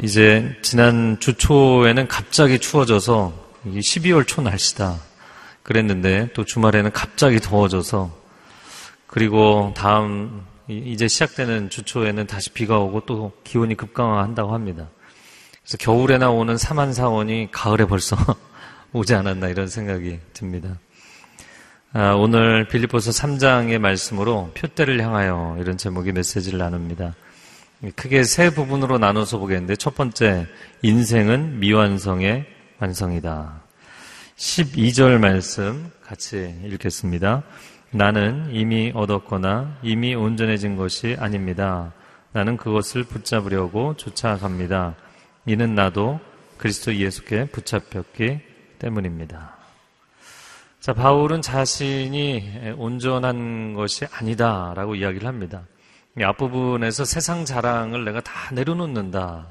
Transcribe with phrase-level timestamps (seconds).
[0.00, 3.32] 아, 이제 지난 주 초에는 갑자기 추워져서
[3.66, 4.96] 12월 초 날씨다.
[5.62, 8.10] 그랬는데 또 주말에는 갑자기 더워져서
[9.06, 14.88] 그리고 다음 이제 시작되는 주 초에는 다시 비가 오고 또 기온이 급강화한다고 합니다.
[15.62, 18.16] 그래서 겨울에나 오는 사만사원이 가을에 벌써
[18.92, 20.78] 오지 않았나 이런 생각이 듭니다.
[21.92, 27.14] 아, 오늘 빌리포스 3장의 말씀으로 표대를 향하여 이런 제목의 메시지를 나눕니다.
[27.96, 30.46] 크게 세 부분으로 나눠서 보겠는데 첫 번째
[30.82, 32.44] 인생은 미완성의
[32.78, 33.62] 완성이다.
[34.36, 37.42] 12절 말씀 같이 읽겠습니다.
[37.90, 41.92] 나는 이미 얻었거나 이미 온전해진 것이 아닙니다.
[42.32, 44.94] 나는 그것을 붙잡으려고 쫓아갑니다.
[45.46, 46.20] 이는 나도
[46.58, 48.40] 그리스도 예수께 붙잡혔기
[48.78, 49.56] 때문입니다.
[50.80, 55.62] 자, 바울은 자신이 온전한 것이 아니다라고 이야기를 합니다.
[56.20, 59.46] 앞부분에서 세상 자랑을 내가 다 내려놓는다.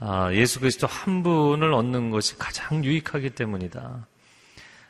[0.00, 4.06] 아, 예수 그리스도 한 분을 얻는 것이 가장 유익하기 때문이다.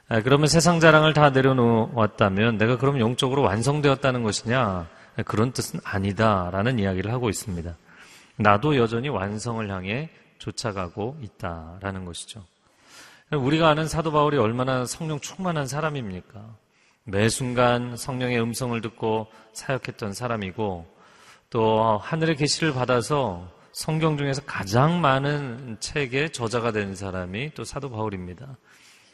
[0.09, 4.89] 아, 그러면 세상 자랑을 다 내려놓았다면 내가 그럼 영적으로 완성되었다는 것이냐?
[5.25, 7.77] 그런 뜻은 아니다라는 이야기를 하고 있습니다.
[8.37, 12.45] 나도 여전히 완성을 향해 쫓아가고 있다라는 것이죠.
[13.31, 16.41] 우리가 아는 사도 바울이 얼마나 성령 충만한 사람입니까?
[17.07, 20.87] 매 순간 성령의 음성을 듣고 사역했던 사람이고
[21.51, 28.57] 또 하늘의 계시를 받아서 성경 중에서 가장 많은 책의 저자가 된 사람이 또 사도 바울입니다.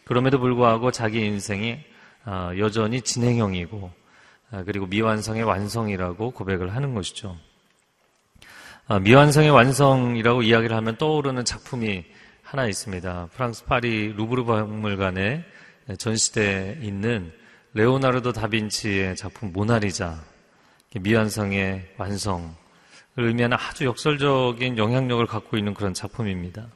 [0.04, 1.78] 그럼에도 불구하고 자기 인생이
[2.24, 3.90] 아, 여전히 진행형이고
[4.52, 7.36] 아, 그리고 미완성의 완성이라고 고백을 하는 것이죠.
[8.86, 12.04] 아, 미완성의 완성이라고 이야기를 하면 떠오르는 작품이
[12.42, 13.30] 하나 있습니다.
[13.34, 15.44] 프랑스 파리 루브르 박물관에
[15.98, 17.32] 전시대에 있는
[17.72, 20.20] 레오나르도 다빈치의 작품 모나리자,
[20.94, 22.50] 미완성의 완성을
[23.16, 26.66] 의미하는 아주 역설적인 영향력을 갖고 있는 그런 작품입니다.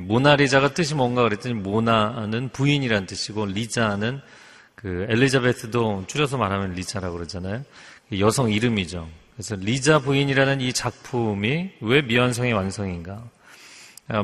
[0.00, 4.20] 모나리자가 뜻이 뭔가 그랬더니 모나는 부인이란 뜻이고 리자는
[4.74, 7.62] 그 엘리자베트도 줄여서 말하면 리자라고 그러잖아요.
[8.18, 9.08] 여성 이름이죠.
[9.34, 13.22] 그래서 리자 부인이라는 이 작품이 왜 미완성의 완성인가?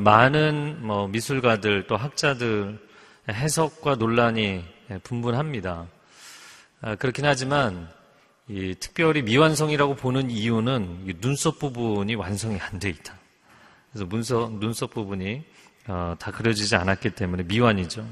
[0.01, 2.79] 많은 뭐 미술가들 또 학자들
[3.29, 5.87] 해석과 논란이 분분합니다.
[6.83, 7.89] 아, 그렇긴 하지만
[8.81, 13.15] 특별히 미완성이라고 보는 이유는 눈썹 부분이 완성이 안 돼 있다.
[13.91, 15.43] 그래서 문서, 눈썹 부분이
[15.87, 18.07] 어, 다 그려지지 않았기 때문에 미완이죠.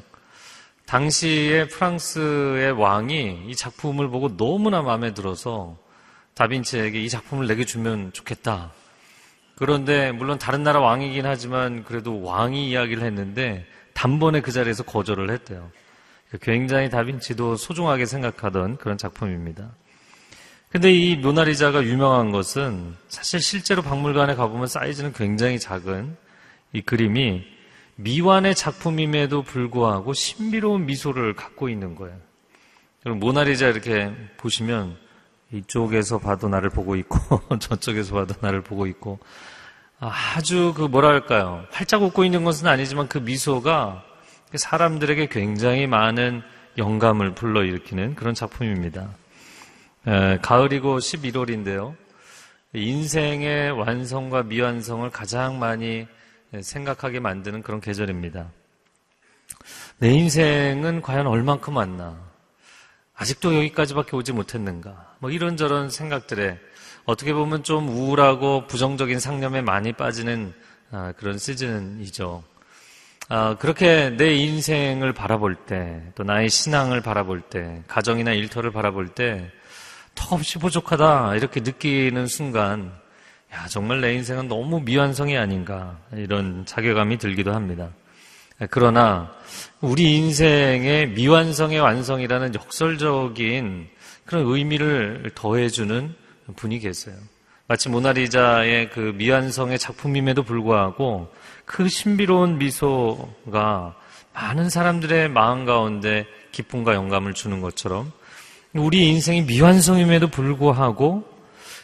[0.86, 5.78] 당시에 프랑스의 왕이 이 작품을 보고 너무나 마음에 들어서
[6.34, 8.72] 다빈치에게 이 작품을 내게 주면 좋겠다.
[9.54, 15.70] 그런데 물론 다른 나라 왕이긴 하지만 그래도 왕이 이야기를 했는데 단번에 그 자리에서 거절을 했대요.
[16.40, 19.70] 굉장히 다빈치도 소중하게 생각하던 그런 작품입니다.
[20.70, 26.16] 근데 이 모나리자가 유명한 것은 사실 실제로 박물관에 가보면 사이즈는 굉장히 작은
[26.72, 27.44] 이 그림이
[27.96, 32.16] 미완의 작품임에도 불구하고 신비로운 미소를 갖고 있는 거예요.
[33.04, 34.96] 여러분 모나리자 이렇게 보시면
[35.52, 37.18] 이쪽에서 봐도 나를 보고 있고
[37.60, 39.18] 저쪽에서 봐도 나를 보고 있고
[39.98, 44.04] 아주 그 뭐랄까요 활짝 웃고 있는 것은 아니지만 그 미소가
[44.58, 46.42] 사람들에게 굉장히 많은
[46.78, 49.10] 영감을 불러일으키는 그런 작품입니다.
[50.06, 51.94] 에, 가을이고 11월인데요.
[52.74, 56.06] 인생의 완성과 미완성을 가장 많이
[56.60, 58.50] 생각하게 만드는 그런 계절입니다.
[59.98, 62.18] 내 인생은 과연 얼만큼 왔나?
[63.14, 65.16] 아직도 여기까지밖에 오지 못했는가?
[65.18, 66.58] 뭐 이런저런 생각들에
[67.04, 70.54] 어떻게 보면 좀 우울하고 부정적인 상념에 많이 빠지는
[70.90, 72.42] 아, 그런 시즌이죠.
[73.34, 79.50] 아, 그렇게 내 인생을 바라볼 때, 또 나의 신앙을 바라볼 때, 가정이나 일터를 바라볼 때,
[80.14, 82.92] 턱없이 부족하다, 이렇게 느끼는 순간,
[83.54, 87.88] 야, 정말 내 인생은 너무 미완성이 아닌가, 이런 자괴감이 들기도 합니다.
[88.68, 89.32] 그러나,
[89.80, 93.88] 우리 인생의 미완성의 완성이라는 역설적인
[94.26, 96.14] 그런 의미를 더해주는
[96.56, 97.16] 분이 계세요.
[97.66, 101.32] 마치 모나리자의 그 미완성의 작품임에도 불구하고
[101.64, 103.94] 그 신비로운 미소가
[104.34, 108.12] 많은 사람들의 마음 가운데 기쁨과 영감을 주는 것처럼
[108.74, 111.24] 우리 인생이 미완성임에도 불구하고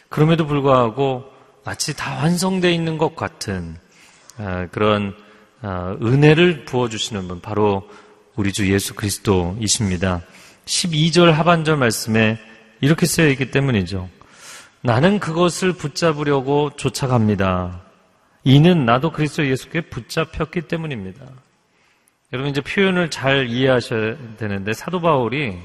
[0.09, 1.31] 그럼에도 불구하고
[1.63, 3.77] 마치 다 완성되어 있는 것 같은
[4.37, 5.15] 아, 그런
[5.61, 7.87] 아, 은혜를 부어주시는 분 바로
[8.35, 10.21] 우리 주 예수 그리스도이십니다.
[10.65, 12.39] 12절 하반절 말씀에
[12.81, 14.09] 이렇게 쓰여 있기 때문이죠.
[14.81, 17.81] 나는 그것을 붙잡으려고 쫓아갑니다.
[18.45, 21.25] 이는 나도 그리스도 예수께 붙잡혔기 때문입니다.
[22.31, 25.57] 여러분 이제 표현을 잘 이해하셔야 되는데 사도 바울이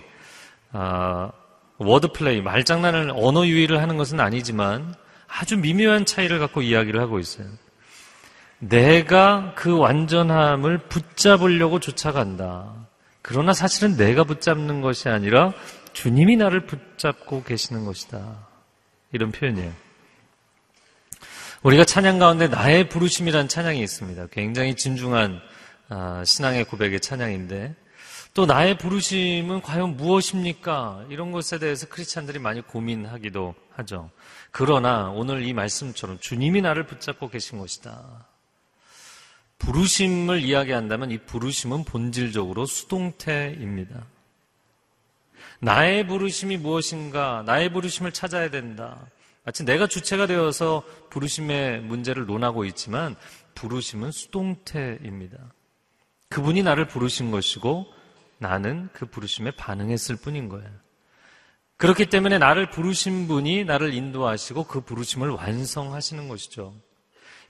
[0.73, 1.31] 아,
[1.79, 4.95] word play 말장난을 언어 유희를 하는 것은 아니지만
[5.29, 7.47] 아주 미묘한 차이를 갖고 이야기를 하고 있어요.
[8.59, 12.73] 내가 그 완전함을 붙잡으려고 쫓아간다.
[13.23, 15.53] 그러나 사실은 내가 붙잡는 것이 아니라
[15.93, 18.54] 주님이 나를 붙잡고 계시는 것이다.
[19.15, 19.73] 이런 표현이에요.
[21.63, 24.27] 우리가 찬양 가운데 나의 부르심이란 찬양이 있습니다.
[24.33, 25.41] 굉장히 진중한
[25.89, 27.77] 아, 신앙의 고백의 찬양인데
[28.35, 31.07] 또 나의 부르심은 과연 무엇입니까?
[31.09, 34.11] 이런 것에 대해서 크리스찬들이 많이 고민하기도 하죠.
[34.51, 38.27] 그러나 오늘 이 말씀처럼 주님이 나를 붙잡고 계신 것이다.
[39.59, 44.05] 부르심을 이야기한다면 이 부르심은 본질적으로 수동태입니다.
[45.61, 47.43] 나의 부르심이 무엇인가?
[47.46, 49.06] 나의 부르심을 찾아야 된다.
[49.44, 53.14] 마치 내가 주체가 되어서 부르심의 문제를 논하고 있지만
[53.55, 55.37] 부르심은 수동태입니다.
[56.31, 57.87] 그분이 나를 부르신 것이고
[58.38, 60.69] 나는 그 부르심에 반응했을 뿐인 거예요.
[61.76, 66.75] 그렇기 때문에 나를 부르신 분이 나를 인도하시고 그 부르심을 완성하시는 것이죠.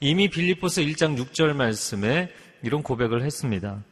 [0.00, 2.30] 이미 빌립보서 1장 6절 말씀에
[2.62, 3.82] 이런 고백을 했습니다.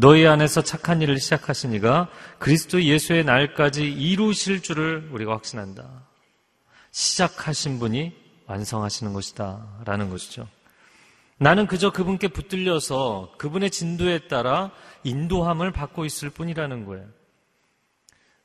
[0.00, 2.08] 너희 안에서 착한 일을 시작하시니가
[2.38, 6.06] 그리스도 예수의 날까지 이루실 줄을 우리가 확신한다.
[6.92, 8.14] 시작하신 분이
[8.46, 9.82] 완성하시는 것이다.
[9.84, 10.46] 라는 것이죠.
[11.38, 14.70] 나는 그저 그분께 붙들려서 그분의 진도에 따라
[15.02, 17.04] 인도함을 받고 있을 뿐이라는 거예요.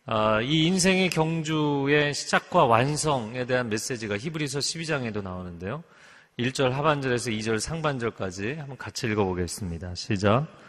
[0.07, 5.83] 아, 이 인생의 경주의 시작과 완성에 대한 메시지가 히브리서 12장에도 나오는데요.
[6.39, 9.93] 1절 하반절에서 2절 상반절까지 한번 같이 읽어보겠습니다.
[9.93, 10.62] 시작.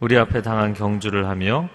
[0.00, 1.68] 우리 앞에 당한 경주를 하며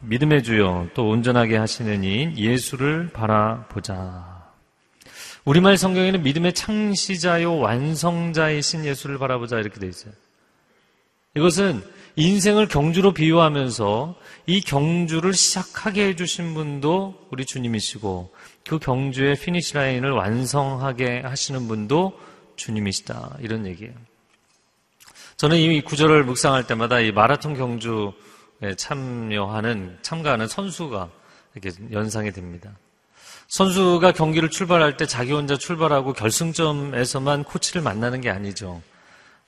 [0.00, 4.38] 믿음의 주여 또 온전하게 하시는 이인 예수를 바라보자.
[5.44, 10.12] 우리말 성경에는 믿음의 창시자요 완성자이신 예수를 바라보자 이렇게 되어 있어요.
[11.34, 11.82] 이것은
[12.16, 14.16] 인생을 경주로 비유하면서
[14.46, 18.34] 이 경주를 시작하게 해주신 분도 우리 주님이시고
[18.68, 22.18] 그 경주의 finish line을 완성하게 하시는 분도
[22.56, 23.38] 주님이시다.
[23.40, 23.94] 이런 얘기예요.
[25.38, 31.10] 저는 이 구절을 묵상할 때마다 이 마라톤 경주에 참여하는, 참가하는 선수가
[31.54, 32.72] 이렇게 연상이 됩니다.
[33.46, 38.82] 선수가 경기를 출발할 때 자기 혼자 출발하고 결승점에서만 코치를 만나는 게 아니죠.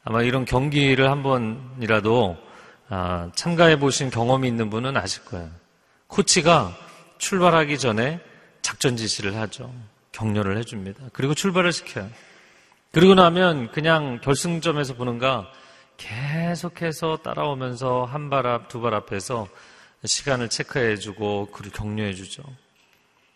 [0.04, 2.36] 아마 이런 경기를 한 번이라도
[2.88, 5.50] 아, 참가해 보신 경험이 있는 분은 아실 거예요.
[6.06, 6.72] 코치가
[7.18, 8.20] 출발하기 전에
[8.62, 9.74] 작전 지시를 하죠.
[10.12, 11.06] 격려를 해줍니다.
[11.12, 12.08] 그리고 출발을 시켜요.
[12.92, 15.50] 그리고 나면 그냥 결승점에서 보는가
[16.00, 19.48] 계속해서 따라오면서 한 발 앞, 두 발 앞에서
[20.04, 22.42] 시간을 체크해주고 그를 격려해주죠.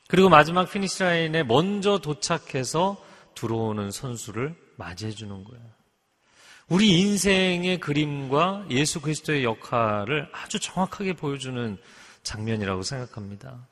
[0.09, 3.03] 그리고 마지막 finish line에 먼저 도착해서
[3.35, 5.63] 들어오는 선수를 맞이해주는 거예요.
[6.69, 11.77] 우리 인생의 그림과 예수 그리스도의 역할을 아주 정확하게 보여주는
[12.23, 13.67] 장면이라고 생각합니다.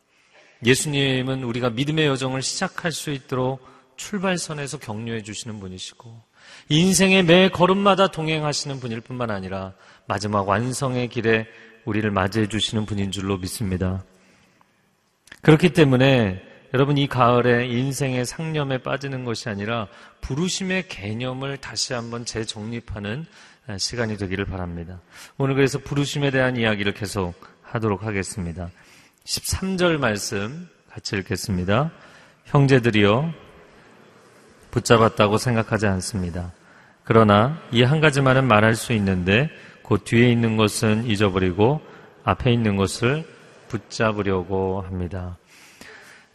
[0.66, 3.66] 예수님은 우리가 믿음의 여정을 시작할 수 있도록
[3.96, 6.22] 출발선에서 격려해 주시는 분이시고
[6.68, 9.72] 인생의 매 걸음마다 동행하시는 분일 뿐만 아니라
[10.06, 11.46] 마지막 완성의 길에
[11.84, 14.04] 우리를 맞이해 주시는 분인 줄로 믿습니다.
[15.42, 16.42] 그렇기 때문에
[16.74, 19.88] 여러분 이 가을에 인생의 상념에 빠지는 것이 아니라
[20.22, 23.26] 부르심의 개념을 다시 한번 재정립하는
[23.78, 25.00] 시간이 되기를 바랍니다.
[25.36, 28.70] 오늘 그래서 부르심에 대한 이야기를 계속 하도록 하겠습니다.
[29.24, 31.90] 13절 말씀 같이 읽겠습니다.
[32.46, 33.32] 형제들이여
[34.72, 36.50] 붙잡았다고 생각하지 않습니다.
[37.04, 39.50] 그러나 이 한 가지만은 말할 수 있는데
[39.82, 41.80] 곧 뒤에 있는 것은 잊어버리고
[42.24, 43.24] 앞에 있는 것을
[43.68, 45.36] 붙잡으려고 합니다.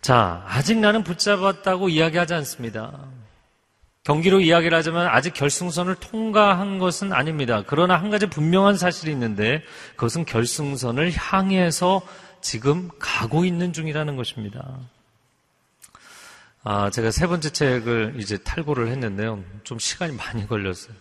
[0.02, 2.92] 자, 아직 나는 붙잡았다고 이야기하지 않습니다.
[4.04, 7.64] 경기로 이야기를 하자면 아직 결승선을 통과한 것은 아닙니다.
[7.68, 9.64] 그러나 한 가지 분명한 사실이 있는데
[9.96, 12.02] 그것은 결승선을 향해서
[12.40, 14.78] 지금 가고 있는 중이라는 것입니다.
[16.70, 19.42] 아, 제가 세 번째 책을 이제 탈고를 했는데요.
[19.64, 20.94] 좀 시간이 많이 걸렸어요.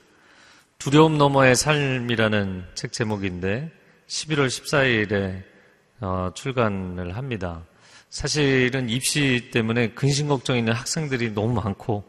[0.78, 3.72] 두려움 너머의 삶이라는 책 제목인데
[4.06, 5.42] 11월 14일에
[5.98, 7.64] 어, 출간을 합니다.
[8.10, 12.04] 사실은 입시 때문에 근심 걱정 있는 학생들이 너무 많고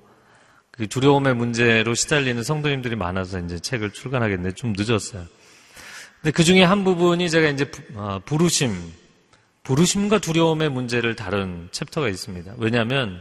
[0.69, 5.25] 그 두려움의 문제로 시달리는 성도님들이 많아서 이제 책을 출간하겠는데 좀 늦었어요.
[6.21, 8.75] 근데 그 중에 한 부분이 제가 이제 어, 부르심,
[9.63, 12.53] 부르심과 두려움의 문제를 다룬 챕터가 있습니다.
[12.59, 13.19] 왜냐하면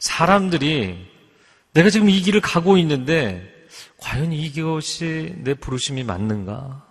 [0.00, 1.06] 사람들이
[1.72, 3.48] 내가 지금 이 길을 가고 있는데
[3.98, 6.84] 과연 이것이 내 부르심이 맞는가?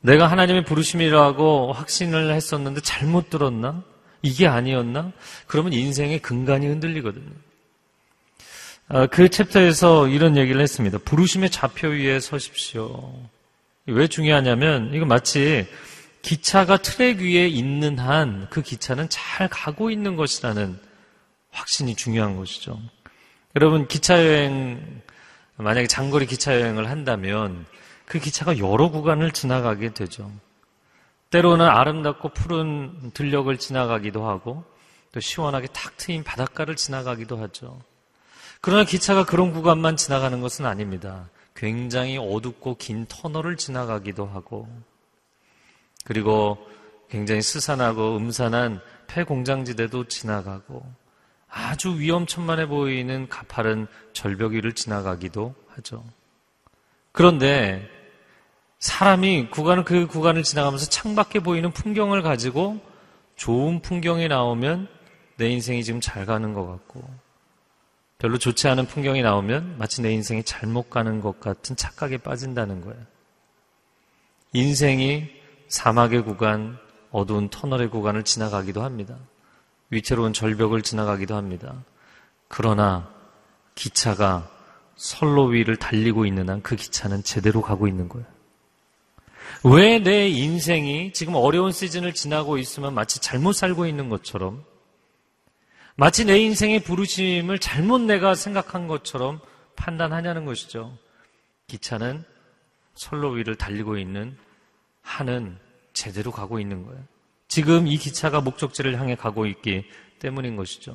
[0.00, 3.82] 내가 하나님의 부르심이라고 확신을 했었는데 잘못 들었나?
[4.22, 5.12] 이게 아니었나?
[5.46, 7.30] 그러면 인생의 근간이 흔들리거든요.
[8.88, 10.98] 아, 그 챕터에서 이런 얘기를 했습니다.
[10.98, 13.12] 부르심의 좌표 위에 서십시오.
[13.86, 15.66] 왜 중요하냐면 이거 마치
[16.22, 20.85] 기차가 트랙 위에 있는 한 그 기차는 잘 가고 있는 것이라는
[21.56, 22.78] 확신이 중요한 것이죠.
[23.56, 25.02] 여러분, 기차 여행,
[25.56, 27.66] 만약에 장거리 기차 여행을 한다면
[28.04, 30.30] 그 기차가 여러 구간을 지나가게 되죠.
[31.30, 34.64] 때로는 아름답고 푸른 들녘을 지나가기도 하고
[35.12, 37.80] 또 시원하게 탁 트인 바닷가를 지나가기도 하죠.
[38.60, 41.28] 그러나 기차가 그런 구간만 지나가는 것은 아닙니다.
[41.54, 44.68] 굉장히 어둡고 긴 터널을 지나가기도 하고
[46.04, 46.58] 그리고
[47.08, 50.84] 굉장히 스산하고 음산한 폐공장지대도 지나가고
[51.56, 56.04] 아주 위험천만해 보이는 가파른 절벽 위를 지나가기도 하죠.
[57.12, 57.88] 그런데
[58.78, 62.78] 사람이 구간을 그 구간을 지나가면서 창밖에 보이는 풍경을 가지고
[63.36, 64.86] 좋은 풍경이 나오면
[65.38, 67.02] 내 인생이 지금 잘 가는 것 같고
[68.18, 73.00] 별로 좋지 않은 풍경이 나오면 마치 내 인생이 잘못 가는 것 같은 착각에 빠진다는 거예요.
[74.52, 75.30] 인생이
[75.68, 76.78] 사막의 구간,
[77.10, 79.16] 어두운 터널의 구간을 지나가기도 합니다.
[79.90, 81.84] 위태로운 절벽을 지나가기도 합니다.
[82.48, 83.10] 그러나
[83.74, 84.50] 기차가
[84.96, 88.26] 선로 위를 달리고 있는 한 그 기차는 제대로 가고 있는 거예요.
[89.62, 94.64] 왜 내 인생이 지금 어려운 시즌을 지나고 있으면 마치 잘못 살고 있는 것처럼
[95.96, 99.40] 마치 내 인생의 부르심을 잘못 내가 생각한 것처럼
[99.76, 100.96] 판단하냐는 것이죠.
[101.68, 102.24] 기차는
[102.94, 104.36] 선로 위를 달리고 있는
[105.02, 105.58] 한은
[105.92, 107.02] 제대로 가고 있는 거예요.
[107.56, 109.86] 지금 이 기차가 목적지를 향해 가고 있기
[110.18, 110.94] 때문인 것이죠.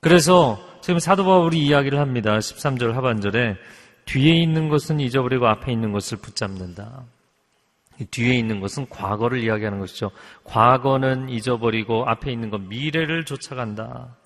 [0.00, 2.38] 그래서 지금 사도 바울이 이야기를 합니다.
[2.38, 3.58] 13절 하반절에
[4.06, 7.04] 뒤에 있는 것은 잊어버리고 앞에 있는 것을 붙잡는다.
[8.10, 10.12] 뒤에 있는 것은 과거를 이야기하는 것이죠.
[10.44, 14.16] 과거는 잊어버리고 앞에 있는 것 미래를 쫓아간다.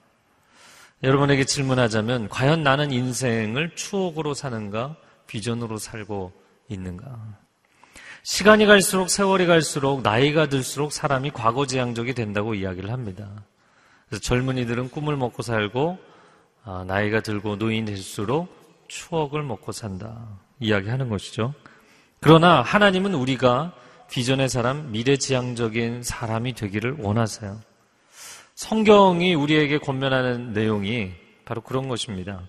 [1.02, 4.94] 여러분에게 질문하자면 과연 나는 인생을 추억으로 사는가
[5.26, 6.30] 비전으로 살고
[6.68, 7.43] 있는가?
[8.24, 13.28] 시간이 갈수록 세월이 갈수록 나이가 들수록 사람이 과거지향적이 된다고 이야기를 합니다.
[14.08, 15.98] 그래서 젊은이들은 꿈을 먹고 살고
[16.64, 18.48] 아, 나이가 들고 노인 될수록
[18.88, 20.26] 추억을 먹고 산다
[20.58, 21.52] 이야기하는 것이죠.
[22.20, 23.74] 그러나 하나님은 우리가
[24.10, 27.60] 비전의 사람, 미래지향적인 사람이 되기를 원하세요.
[28.54, 31.10] 성경이 우리에게 권면하는 내용이
[31.44, 32.40] 바로 그런 것입니다.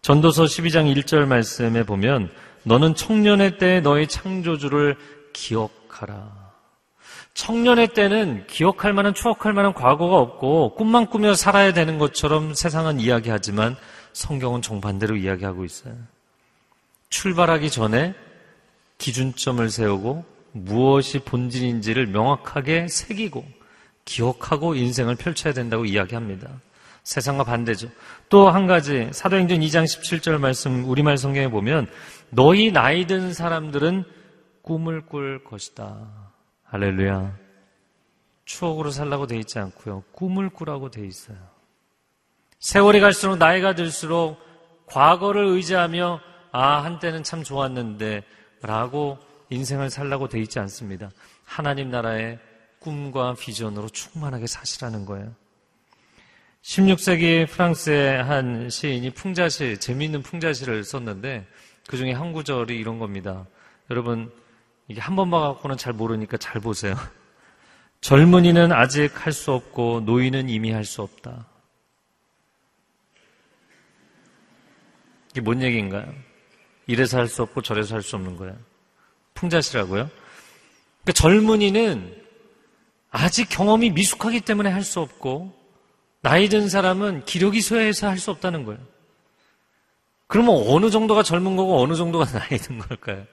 [0.00, 2.32] 전도서 12장 1절 말씀에 보면
[2.64, 4.96] 너는 청년의 때에 너의 창조주를
[5.32, 6.42] 기억하라.
[7.34, 13.76] 청년의 때는 기억할 만한 추억할 만한 과거가 없고 꿈만 꾸며 살아야 되는 것처럼 세상은 이야기하지만
[14.12, 15.94] 성경은 정반대로 이야기하고 있어요.
[17.08, 18.14] 출발하기 전에
[18.98, 23.44] 기준점을 세우고 무엇이 본질인지를 명확하게 새기고
[24.04, 26.48] 기억하고 인생을 펼쳐야 된다고 이야기합니다.
[27.02, 27.88] 세상과 반대죠.
[28.28, 31.88] 또 한 가지 사도행전 2장 17절 말씀 우리말 성경에 보면
[32.30, 34.04] 너희 나이 든 사람들은
[34.62, 36.08] 꿈을 꿀 것이다.
[36.64, 37.36] 할렐루야.
[38.44, 40.04] 추억으로 살라고 돼 있지 않고요.
[40.12, 41.36] 꿈을 꾸라고 돼 있어요.
[42.60, 44.38] 세월이 갈수록 나이가 들수록
[44.86, 46.20] 과거를 의지하며
[46.52, 48.22] 아, 한때는 참 좋았는데
[48.62, 49.18] 라고
[49.50, 51.10] 인생을 살라고 돼 있지 않습니다.
[51.44, 52.38] 하나님 나라의
[52.78, 55.34] 꿈과 비전으로 충만하게 사시라는 거예요.
[56.62, 61.46] 16세기 프랑스의 한 시인이 풍자시, 재미있는 풍자시를 썼는데
[61.88, 63.46] 그 중에 한 구절이 이런 겁니다.
[63.90, 64.30] 여러분,
[64.88, 66.94] 이게 한 번 봐갖고는 잘 모르니까 잘 보세요.
[68.00, 71.46] 젊은이는 아직 할 수 없고 노인은 이미 할 수 없다.
[75.32, 76.12] 이게 뭔 얘기인가요?
[76.86, 78.56] 이래서 할 수 없고 저래서 할 수 없는 거예요.
[79.34, 80.10] 풍자시라고요?
[81.02, 82.22] 그러니까 젊은이는
[83.10, 85.60] 아직 경험이 미숙하기 때문에 할 수 없고
[86.22, 87.24] 나이 든 사람은
[87.60, 88.80] 쇠해서 할 수 없다는 거예요.
[90.28, 93.26] 그러면 어느 정도가 젊은 거고 어느 정도가 나이 든 걸까요?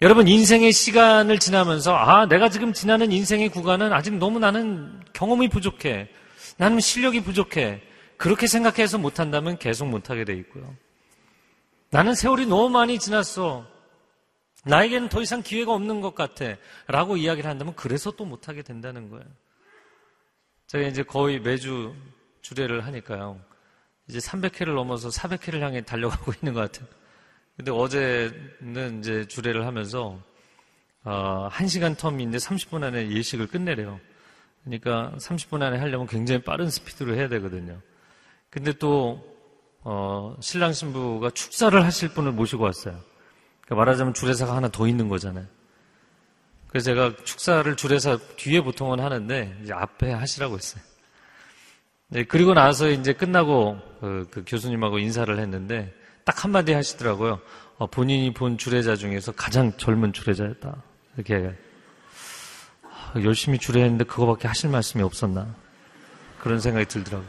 [0.00, 6.08] 여러분 인생의 시간을 지나면서 아 내가 지금 지나는 인생의 구간은 아직 너무 나는 경험이 부족해.
[6.56, 7.80] 나는 실력이 부족해.
[8.16, 10.74] 그렇게 생각해서 못한다면 계속 못하게 돼 있고요.
[11.90, 13.66] 나는 세월이 너무 많이 지났어.
[14.64, 16.56] 나에게는 더 이상 기회가 없는 것 같아.
[16.86, 19.24] 라고 이야기를 한다면 그래서 또 못하게 된다는 거예요.
[20.68, 21.94] 제가 이제 거의 매주
[22.42, 23.40] 주례를 하니까요.
[24.06, 26.86] 이제 300회를 넘어서 400회를 향해 달려가고 있는 것 같아요.
[27.56, 30.20] 근데 어제는 이제 주례를 하면서,
[31.04, 33.98] 어, 1시간 텀인데 30분 안에 예식을 끝내래요.
[34.62, 37.80] 그러니까 30분 안에 하려면 굉장히 빠른 스피드로 해야 되거든요.
[38.50, 39.24] 근데 또,
[39.80, 43.00] 어, 신랑 신부가 축사를 하실 분을 모시고 왔어요.
[43.62, 45.46] 그러니까 말하자면 주례사가 하나 더 있는 거잖아요.
[46.68, 50.82] 그래서 제가 축사를 주례사 뒤에 보통은 하는데 이제 앞에 하시라고 했어요.
[52.08, 55.94] 네, 그리고 나서 이제 끝나고 그, 그 교수님하고 인사를 했는데
[56.24, 57.40] 딱 한마디 하시더라고요.
[57.78, 60.82] 어, 본인이 본 주례자 중에서 가장 젊은 주례자였다.
[61.16, 61.54] 이렇게
[62.82, 65.54] 아, 열심히 주례했는데 그거밖에 하실 말씀이 없었나.
[66.38, 67.28] 그런 생각이 들더라고요.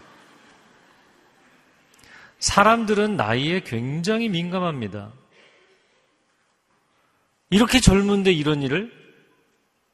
[2.40, 5.12] 사람들은 나이에 굉장히 민감합니다.
[7.50, 8.99] 이렇게 젊은데 이런 일을?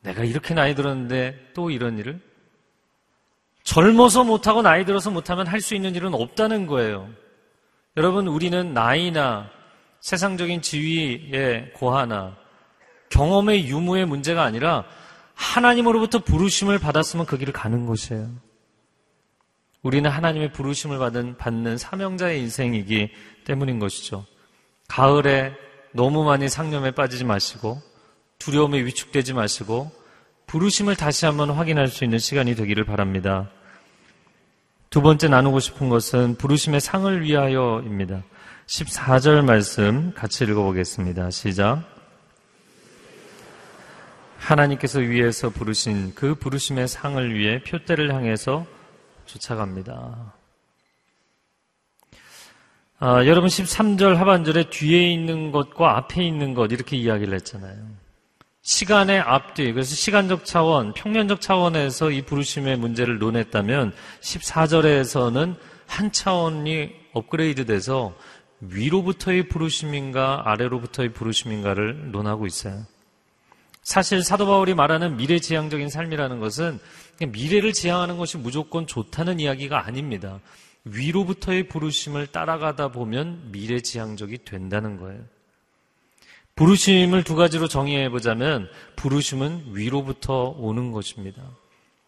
[0.05, 2.21] 내가 이렇게 나이 들었는데 또 이런 일을?
[3.63, 7.09] 젊어서 못하고 나이 들어서 못하면 할 수 있는 일은 없다는 거예요.
[7.97, 9.49] 여러분, 우리는 나이나
[10.01, 12.37] 세상적인 지위의 고하나
[13.09, 14.85] 경험의 유무의 문제가 아니라
[15.33, 18.29] 하나님으로부터 부르심을 받았으면 그 길을 가는 것이에요.
[19.81, 23.09] 우리는 하나님의 부르심을 받은, 받는 사명자의 인생이기
[23.43, 24.25] 때문인 것이죠.
[24.87, 25.53] 가을에
[25.93, 27.81] 너무 많이 상념에 빠지지 마시고
[28.39, 29.91] 두려움에 위축되지 마시고
[30.47, 33.49] 부르심을 다시 한번 확인할 수 있는 시간이 되기를 바랍니다.
[34.89, 38.23] 두 번째 나누고 싶은 것은 부르심의 상을 위하여입니다.
[38.67, 41.31] 14절 말씀 같이 읽어보겠습니다.
[41.31, 41.83] 시작.
[44.37, 48.65] 하나님께서 위에서 부르신 그 부르심의 상을 위해 표대를 향해서
[49.25, 50.33] 쫓아갑니다.
[52.99, 58.04] 아, 여러분 13절 하반절에 뒤에 있는 것과 앞에 있는 것 이렇게 이야기를 했잖아요.
[58.65, 65.55] 시간의 앞뒤, 그래서 시간적 차원, 평면적 차원에서 이 부르심의 문제를 논했다면 14절에서는
[65.85, 68.17] 한 차원이 업그레이드 돼서
[68.61, 72.87] 위로부터의 부르심인가 아래로부터의 부르심인가를 논하고 있어요.
[73.83, 76.79] 사실 사도 바울이 말하는 미래지향적인 삶이라는 것은
[77.21, 80.39] 미래를 지향하는 것이 무조건 좋다는 이야기가 아닙니다.
[80.85, 85.21] 위로부터의 부르심을 따라가다 보면 미래지향적이 된다는 거예요.
[86.55, 91.41] 부르심을 두 가지로 정의해 보자면 부르심은 위로부터 오는 것입니다.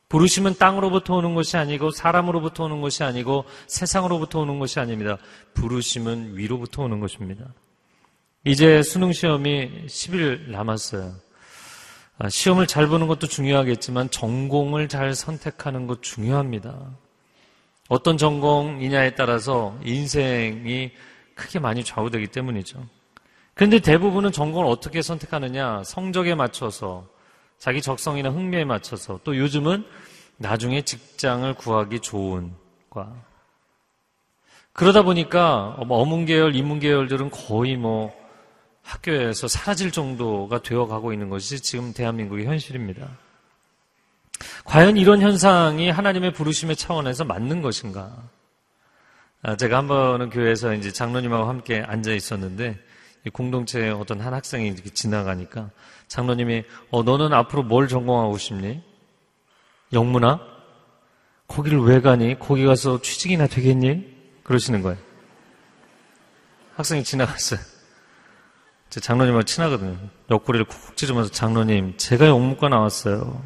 [0.07, 5.17] 부르심은 땅으로부터 오는 것이 아니고 사람으로부터 오는 것이 아니고 세상으로부터 오는 것이 아닙니다.
[5.53, 7.45] 부르심은 위로부터 오는 것입니다.
[8.45, 11.13] 이제 수능 시험이 10일 남았어요.
[12.19, 16.89] 아, 시험을 잘 보는 것도 중요하겠지만 전공을 잘 선택하는 것 중요합니다.
[17.89, 20.91] 어떤 전공이냐에 따라서 인생이
[21.36, 22.96] 크게 많이 좌우되기 때문이죠.
[23.58, 25.82] 그런데 대부분은 전공을 어떻게 선택하느냐?
[25.84, 27.08] 성적에 맞춰서,
[27.58, 29.84] 자기 적성이나 흥미에 맞춰서, 또 요즘은
[30.38, 32.54] 나중에 직장을 구하기 좋은
[32.91, 33.12] 과.
[34.74, 38.13] 그러다 보니까 뭐 어문계열, 인문계열들은 거의 뭐
[38.84, 43.10] 학교에서 사라질 정도가 되어 가고 있는 것이 지금 대한민국의 현실입니다.
[44.65, 48.15] 과연 이런 현상이 하나님의 부르심의 차원에서 맞는 것인가?
[49.41, 52.87] 아, 제가 한 번은 교회에서 이제 장로님하고 함께 앉아 있었는데
[53.29, 55.69] 공동체에 어떤 한 학생이 이렇게 지나가니까
[56.07, 58.81] 장로님이 어 너는 앞으로 뭘 전공하고 싶니?
[59.93, 60.41] 영문학?
[61.47, 62.37] 거기를 왜 가니?
[62.39, 64.05] 거기 가서 취직이나 되겠니?
[64.43, 64.97] 그러시는 거예요.
[66.75, 67.59] 학생이 지나갔어요.
[68.89, 69.97] 제 장로님하고 친하거든요.
[70.29, 73.41] 옆구리를 쿡쿡 찢으면서 장로님, 제가 영문과 나왔어요.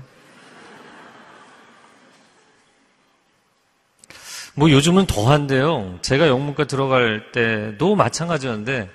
[4.53, 5.99] 뭐 요즘은 더한데요.
[6.01, 8.89] 제가 영문과 들어갈 때도 마찬가지였는데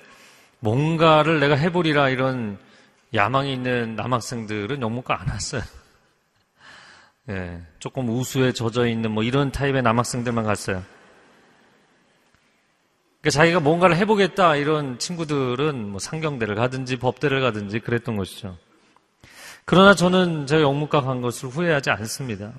[0.59, 2.57] 뭔가를 내가 해보리라 이런
[3.13, 5.61] 야망이 있는 남학생들은 영문과 안 왔어요.
[7.29, 10.83] 예, 조금 우수에 젖어 있는 뭐 이런 타입의 남학생들만 갔어요.
[13.21, 18.57] 그러니까 자기가 뭔가를 해보겠다 이런 친구들은 뭐 상경대를 가든지 법대를 가든지 그랬던 것이죠.
[19.65, 22.53] 그러나 저는 제가 영문과 간 것을 후회하지 않습니다.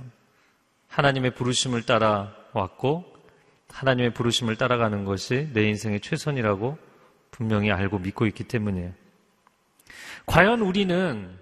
[0.89, 3.05] 하나님의 부르심을 따라 왔고
[3.71, 6.88] 하나님의 부르심을 따라가는 것이 내 인생의 최선이라고
[7.31, 8.93] 분명히 알고 믿고 있기 때문이에요.
[10.27, 11.39] 과연 우리는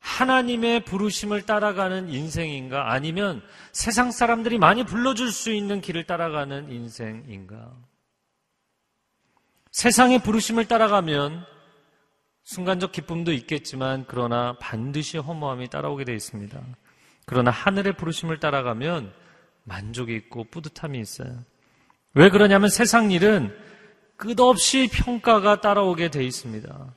[0.00, 7.72] 하나님의 부르심을 따라가는 인생인가 아니면 세상 사람들이 많이 불러줄 수 있는 길을 따라가는 인생인가?
[9.72, 11.44] 세상의 부르심을 따라가면
[12.44, 16.60] 순간적 기쁨도 있겠지만 그러나 반드시 허무함이 따라오게 되어 있습니다.
[17.26, 19.12] 그러나 하늘의 부르심을 따라가면
[19.64, 21.44] 만족이 있고 뿌듯함이 있어요.
[22.14, 23.54] 왜 그러냐면 세상 일은
[24.16, 26.94] 끝없이 평가가 따라오게 돼 있습니다.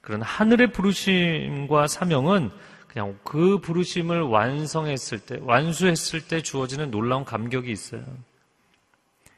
[0.00, 2.50] 그러나 하늘의 부르심과 사명은
[2.88, 8.02] 그냥 그 부르심을 완성했을 때, 완수했을 때 주어지는 놀라운 감격이 있어요.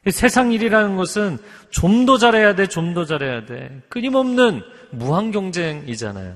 [0.09, 1.37] 세상 일이라는 것은
[1.69, 3.81] 좀 더 잘해야 돼, 좀 더 잘해야 돼.
[3.89, 6.35] 끊임없는 무한 경쟁이잖아요.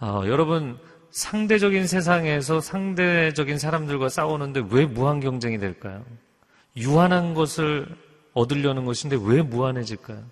[0.00, 0.78] 어, 여러분,
[1.10, 6.04] 상대적인 세상에서 상대적인 사람들과 싸우는데 왜 무한 경쟁이 될까요?
[6.76, 7.88] 유한한 것을
[8.36, 10.22] 얻으려는 것인데 왜 무한해질까요?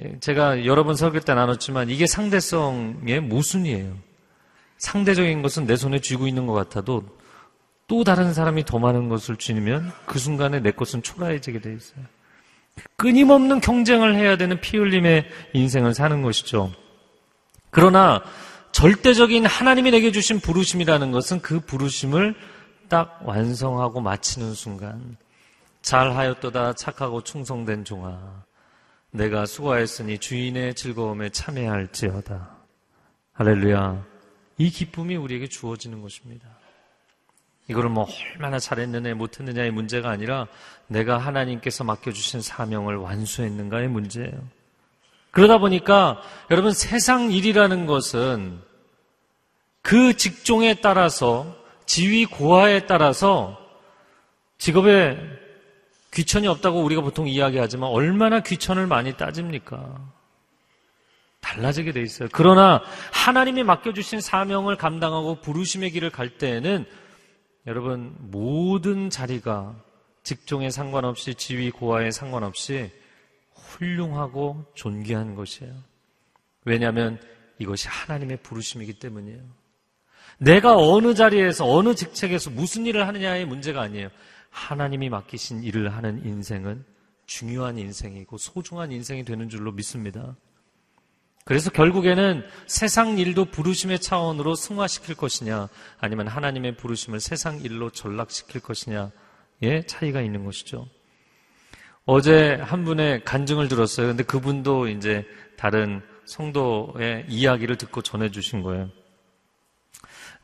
[0.00, 3.96] 예, 제가 여러 번 설교 때 나눴지만 이게 상대성의 모순이에요.
[4.78, 7.04] 상대적인 것은 내 손에 쥐고 있는 것 같아도
[7.86, 12.04] 또 다른 사람이 더 많은 것을 쥐면 그 순간에 내 것은 초라해지게 돼 있어요.
[12.96, 16.72] 끊임없는 경쟁을 해야 되는 피 흘림의 인생을 사는 것이죠.
[17.70, 18.22] 그러나
[18.72, 22.34] 절대적인 하나님이 내게 주신 부르심이라는 것은 그 부르심을
[22.88, 25.16] 딱 완성하고 마치는 순간
[25.82, 28.44] 잘하였도다 착하고 충성된 종아
[29.10, 32.56] 내가 수고하였으니 주인의 즐거움에 참여할지어다.
[33.34, 34.04] 할렐루야.
[34.58, 36.48] 이 기쁨이 우리에게 주어지는 것입니다.
[37.68, 40.46] 이거를 뭐 얼마나 잘했느냐 못했느냐의 문제가 아니라
[40.86, 44.32] 내가 하나님께서 맡겨주신 사명을 완수했는가의 문제예요.
[45.30, 48.60] 그러다 보니까 여러분 세상 일이라는 것은
[49.80, 53.58] 그 직종에 따라서 지위 고하에 따라서
[54.58, 55.41] 직업에
[56.12, 60.12] 귀천이 없다고 우리가 보통 이야기하지만 얼마나 귀천을 많이 따집니까?
[61.40, 62.28] 달라지게 돼 있어요.
[62.32, 66.86] 그러나 하나님이 맡겨주신 사명을 감당하고 부르심의 길을 갈 때에는
[67.66, 69.74] 여러분 모든 자리가
[70.22, 72.90] 직종에 상관없이 지위 고하에 상관없이
[73.54, 75.74] 훌륭하고 존귀한 것이에요.
[76.64, 77.20] 왜냐하면
[77.58, 79.40] 이것이 하나님의 부르심이기 때문이에요.
[80.38, 84.08] 내가 어느 자리에서 어느 직책에서 무슨 일을 하느냐의 문제가 아니에요.
[84.52, 86.84] 하나님이 맡기신 일을 하는 인생은
[87.26, 90.36] 중요한 인생이고 소중한 인생이 되는 줄로 믿습니다.
[91.44, 99.86] 그래서 결국에는 세상 일도 부르심의 차원으로 승화시킬 것이냐, 아니면 하나님의 부르심을 세상 일로 전락시킬 것이냐의
[99.88, 100.86] 차이가 있는 것이죠.
[102.04, 104.08] 어제 한 분의 간증을 들었어요.
[104.08, 108.90] 근데 그분도 이제 다른 성도의 이야기를 듣고 전해주신 거예요.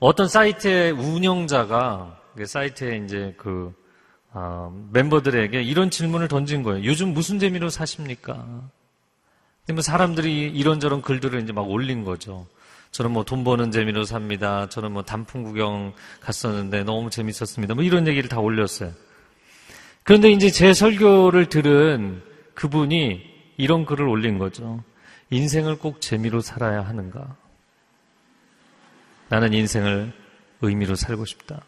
[0.01, 3.75] 어떤 사이트의 운영자가 그 사이트에 이제 그
[4.33, 6.85] 어, 멤버들에게 이런 질문을 던진 거예요.
[6.85, 8.69] 요즘 무슨 재미로 사십니까?
[9.73, 12.47] 뭐 사람들이 이런저런 글들을 이제 막 올린 거죠.
[12.91, 14.69] 저는 뭐 돈 버는 재미로 삽니다.
[14.69, 17.75] 저는 뭐 단풍 구경 갔었는데 너무 재밌었습니다.
[17.75, 18.93] 뭐 이런 얘기를 다 올렸어요.
[20.05, 22.23] 그런데 이제 제 설교를 들은
[22.55, 24.83] 그분이 이런 글을 올린 거죠.
[25.31, 27.37] 인생을 꼭 재미로 살아야 하는가?
[29.29, 30.13] 나는 인생을
[30.63, 31.61] 의미로 살고 싶다.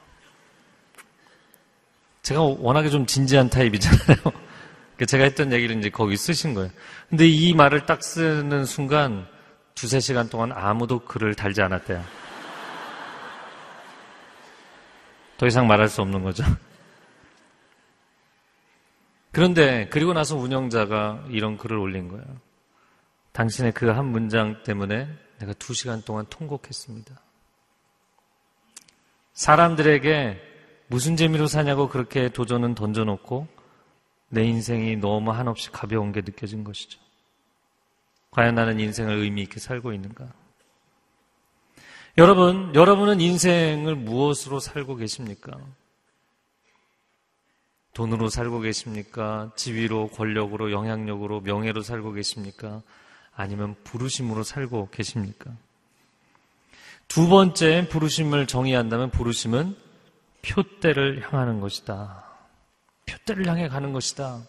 [2.22, 4.18] 제가 워낙에 좀 진지한 타입이잖아요.
[5.06, 6.70] 제가 했던 얘기를 이제 거기 쓰신 거예요.
[7.09, 9.26] 근데 이 말을 딱 쓰는 순간
[9.74, 12.04] 두세 시간 동안 아무도 글을 달지 않았대요.
[15.38, 16.44] 더 이상 말할 수 없는 거죠.
[19.33, 22.24] 그런데 그리고 나서 운영자가 이런 글을 올린 거예요.
[23.33, 27.14] 당신의 그 한 문장 때문에 내가 두 시간 동안 통곡했습니다.
[29.33, 30.49] 사람들에게
[30.90, 33.46] 무슨 재미로 사냐고 그렇게 도전은 던져놓고
[34.29, 36.98] 내 인생이 너무 한없이 가벼운 게 느껴진 것이죠.
[38.33, 40.26] 과연 나는 인생을 의미 있게 살고 있는가?
[42.18, 45.53] 여러분, 여러분은 인생을 무엇으로 살고 계십니까?
[47.92, 49.53] 돈으로 살고 계십니까?
[49.55, 52.83] 지위로, 권력으로, 영향력으로, 명예로 살고 계십니까?
[53.37, 55.53] 아니면 부르심으로 살고 계십니까?
[57.07, 59.89] 두 번째 부르심을 정의한다면 부르심은
[60.42, 62.24] 표대를 향하는 것이다.
[63.07, 64.40] 표대를 향해 가는 것이다.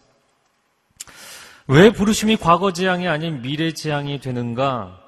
[1.68, 5.00] 왜 부르심이 과거 지향이 아닌 미래 지향이 되는가?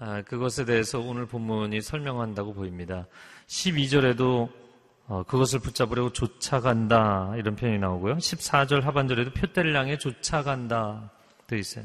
[0.00, 3.06] 아, 그것에 대해서 오늘 본문이 설명한다고 보입니다.
[3.48, 4.48] 12절에도
[5.08, 8.16] 어, 그것을 붙잡으려고 쫓아간다 이런 표현이 나오고요.
[8.16, 11.10] 14절 하반절에도 표대를 향해 쫓아간다
[11.46, 11.84] 되어 있어요.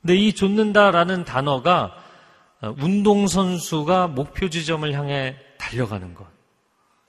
[0.00, 1.94] 근데 이 쫓는다라는 단어가
[2.62, 6.26] 어, 운동선수가 목표 지점을 향해 달려가는 것.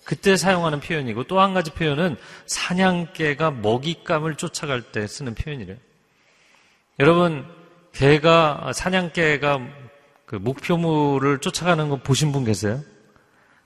[0.04, 5.78] 그때 사용하는 표현이고 또 한 가지 표현은 사냥개가 먹잇감을 쫓아갈 때 쓰는 표현이래요.
[7.00, 7.46] 여러분,
[7.94, 9.60] 개가, 사냥개가
[10.26, 12.82] 그 목표물을 쫓아가는 거 보신 분 계세요?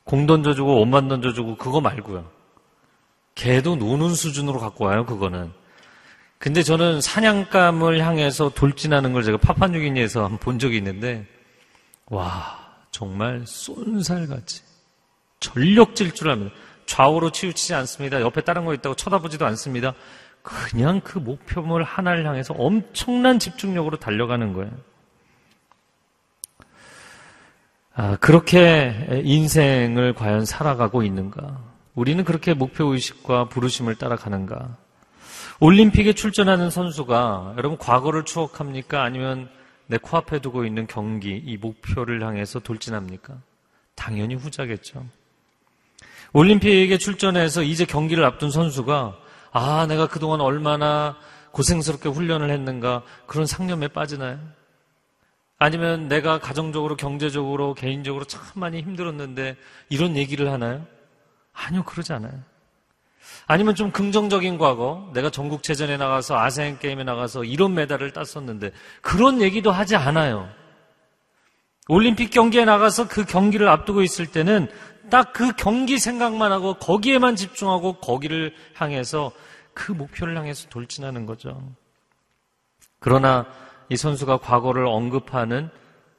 [0.03, 2.29] 공 던져주고 옷만 던져주고 그거 말고요.
[3.35, 5.51] 개도 노는 수준으로 갖고 와요, 그거는.
[6.39, 11.25] 근데 저는 사냥감을 향해서 돌진하는 걸 제가 파파뉴기니에서 한번 본 적이 있는데,
[12.07, 12.57] 와,
[12.91, 14.66] 정말 쏜살같이
[15.39, 16.55] 전력 질주를 합니다.
[16.85, 18.21] 좌우로 치우치지 않습니다.
[18.21, 19.93] 옆에 다른 거 있다고 쳐다보지도 않습니다.
[20.41, 24.71] 그냥 그 목표물 하나를 향해서 엄청난 집중력으로 달려가는 거예요.
[27.93, 31.59] 아, 그렇게 인생을 과연 살아가고 있는가?
[31.95, 34.77] 우리는 그렇게 목표의식과 부르심을 따라가는가?
[35.59, 39.03] 올림픽에 출전하는 선수가 여러분 과거를 추억합니까?
[39.03, 39.49] 아니면
[39.87, 43.35] 내 코앞에 두고 있는 경기, 이 목표를 향해서 돌진합니까?
[43.95, 45.03] 당연히 후자겠죠.
[46.33, 49.17] 올림픽에 출전해서 이제 경기를 앞둔 선수가
[49.51, 51.15] 아, 내가 그동안 얼마나
[51.51, 54.39] 고생스럽게 훈련을 했는가 그런 상념에 빠지나요?
[55.59, 59.55] 아니면 내가 가정적으로, 경제적으로, 개인적으로 참 많이 힘들었는데
[59.89, 60.85] 이런 얘기를 하나요?
[61.53, 62.39] 아니요, 그러지 않아요.
[63.47, 69.71] 아니면 좀 긍정적인 과거, 내가 전국체전에 나가서 아세안 게임에 나가서 이런 메달을 땄었는데 그런 얘기도
[69.71, 70.47] 하지 않아요.
[71.87, 74.69] 올림픽 경기에 나가서 그 경기를 앞두고 있을 때는
[75.09, 79.31] 딱 그 경기 생각만 하고 거기에만 집중하고 거기를 향해서
[79.73, 81.61] 그 목표를 향해서 돌진하는 거죠.
[82.99, 83.45] 그러나
[83.89, 85.69] 이 선수가 과거를 언급하는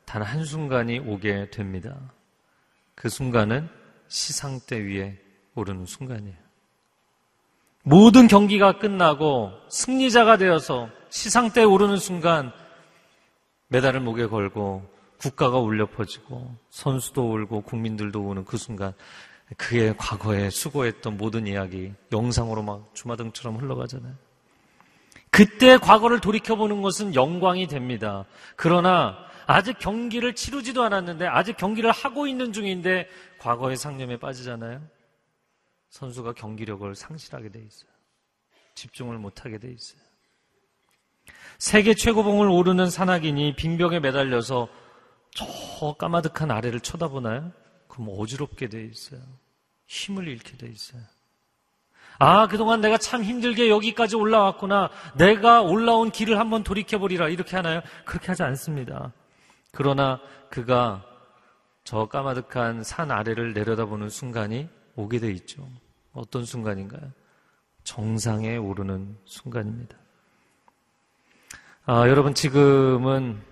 [0.04, 1.96] 단 한순간이 오게 됩니다.
[2.94, 3.68] 그 순간은
[4.08, 5.18] 시상대 위에
[5.54, 6.36] 오르는 순간이에요.
[7.82, 12.52] 모든 경기가 끝나고 승리자가 되어서 시상대에 오르는 순간
[13.68, 18.92] 메달을 목에 걸고 국가가 울려 퍼지고 선수도 울고 국민들도 우는 그 순간
[19.56, 24.14] 그의 과거에 수고했던 모든 이야기 영상으로 막 주마등처럼 흘러가잖아요.
[25.30, 28.24] 그때 과거를 돌이켜보는 것은 영광이 됩니다.
[28.56, 34.82] 그러나 아직 경기를 치르지도 않았는데 아직 경기를 하고 있는 중인데 과거의 상념에 빠지잖아요.
[35.90, 37.90] 선수가 경기력을 상실하게 돼 있어요.
[38.74, 40.00] 집중을 못하게 돼 있어요.
[41.58, 44.68] 세계 최고봉을 오르는 산악인이 빙벽에 매달려서
[45.38, 47.52] 저 까마득한 아래를 쳐다보나요?
[47.86, 49.20] 그럼 어지럽게 돼 있어요.
[49.86, 51.00] 힘을 잃게 돼 있어요.
[52.18, 54.90] 아, 그동안 내가 참 힘들게 여기까지 올라왔구나.
[55.16, 57.28] 내가 올라온 길을 한번 돌이켜보리라.
[57.28, 57.80] 이렇게 하나요?
[58.04, 59.12] 그렇게 하지 않습니다.
[59.70, 60.20] 그러나
[60.50, 61.04] 그가
[61.84, 65.68] 저 까마득한 산 아래를 내려다보는 순간이 오게 돼 있죠.
[66.12, 67.12] 어떤 순간인가요?
[67.84, 69.96] 정상에 오르는 순간입니다.
[71.86, 73.47] 아, 여러분 지금은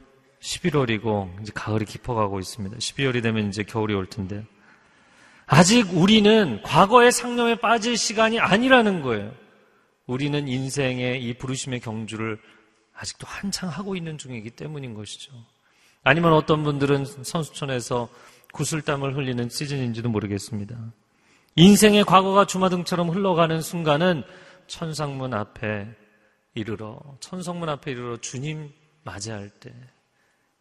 [0.46, 2.76] 11월이고 이제 가을이 깊어가고 있습니다.
[2.76, 4.44] 12월이 되면 이제 겨울이 올 텐데
[5.46, 9.32] 아직 우리는 과거의 상념에 빠질 시간이 아니라는 거예요.
[10.06, 12.38] 우리는 인생의 이 부르심의 경주를
[12.94, 15.32] 아직도 한창 하고 있는 중이기 때문인 것이죠.
[16.04, 18.08] 아니면 어떤 분들은 선수촌에서
[18.52, 20.76] 구슬땀을 흘리는 시즌인지도 모르겠습니다.
[21.56, 24.22] 인생의 과거가 주마등처럼 흘러가는 순간은
[24.68, 25.88] 천상문 앞에
[26.54, 29.72] 이르러 천성문 앞에 이르러 주님 맞이할 때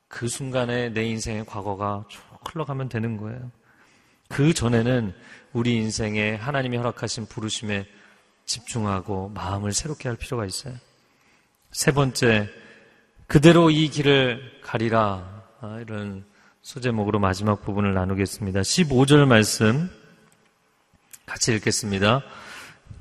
[0.07, 3.51] 그 순간에 내 인생의 과거가 쭉 흘러가면 되는 거예요.
[4.29, 5.13] 그 전에는
[5.53, 7.87] 우리 인생에 하나님이 허락하신 부르심에
[8.45, 10.75] 집중하고 마음을 새롭게 할 필요가 있어요.
[11.71, 12.49] 세 번째,
[13.27, 15.43] 그대로 이 길을 가리라.
[15.61, 16.25] 아, 이런
[16.61, 18.61] 소제목으로 마지막 부분을 나누겠습니다.
[18.61, 19.89] 15절 말씀
[21.25, 22.23] 같이 읽겠습니다.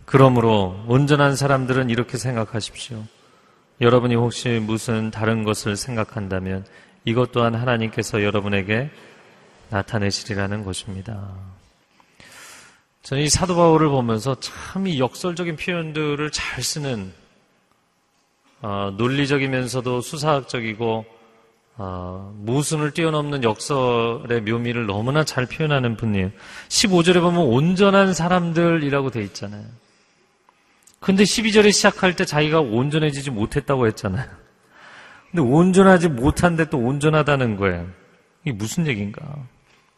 [0.04, 3.04] 그러므로 온전한 사람들은 이렇게 생각하십시오.
[3.80, 6.64] 여러분이 혹시 무슨 다른 것을 생각한다면
[7.04, 8.90] 이것 또한 하나님께서 여러분에게
[9.70, 11.30] 나타내시리라는 것입니다.
[13.02, 17.12] 저는 이 사도 바울을 보면서 참 이 역설적인 표현들을 잘 쓰는
[18.62, 21.04] 어, 논리적이면서도 수사학적이고
[21.76, 26.30] 어, 모순을 뛰어넘는 역설의 묘미를 너무나 잘 표현하는 분이에요.
[26.68, 29.64] 15절에 보면 온전한 사람들이라고 돼 있잖아요.
[31.00, 34.43] 근데 12절에 시작할 때 자기가 온전해지지 못했다고 했잖아요.
[35.34, 37.88] 근데 온전하지 못한데 또 온전하다는 거예요.
[38.44, 39.20] 이게 무슨 얘기인가?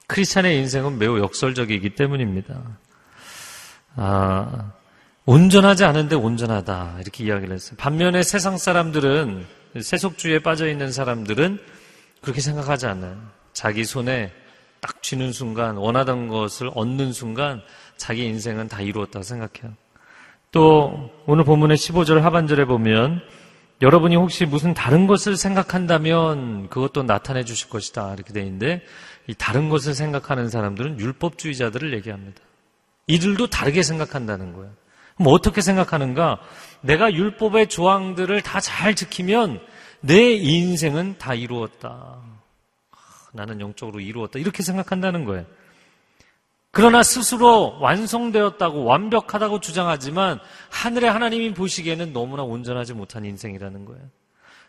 [0.06, 2.58] 크리스찬의 인생은 매우 역설적이기 때문입니다.
[3.96, 4.72] 아,
[5.26, 7.00] 온전하지 않은데 온전하다.
[7.02, 7.76] 이렇게 이야기를 했어요.
[7.76, 9.44] 반면에 세상 사람들은,
[9.78, 11.58] 세속주의에 빠져 있는 사람들은
[12.22, 13.18] 그렇게 생각하지 않아요.
[13.52, 14.32] 자기 손에
[14.80, 17.60] 딱 쥐는 순간, 원하던 것을 얻는 순간,
[17.98, 19.74] 자기 인생은 다 이루었다고 생각해요.
[20.50, 23.20] 또 오늘 본문의 15절 하반절에 보면
[23.82, 28.14] 여러분이 혹시 무슨 다른 것을 생각한다면 그것도 나타내 주실 것이다.
[28.14, 28.82] 이렇게 돼 있는데
[29.26, 32.40] 이 다른 것을 생각하는 사람들은 율법주의자들을 얘기합니다.
[33.06, 34.72] 이들도 다르게 생각한다는 거예요.
[35.16, 36.40] 그럼 어떻게 생각하는가?
[36.80, 39.60] 내가 율법의 조항들을 다 잘 지키면
[40.00, 42.20] 내 인생은 다 이루었다.
[43.32, 44.38] 나는 영적으로 이루었다.
[44.38, 45.44] 이렇게 생각한다는 거예요.
[46.76, 54.02] 그러나 스스로 완성되었다고 완벽하다고 주장하지만 하늘의 하나님이 보시기에는 너무나 온전하지 못한 인생이라는 거예요.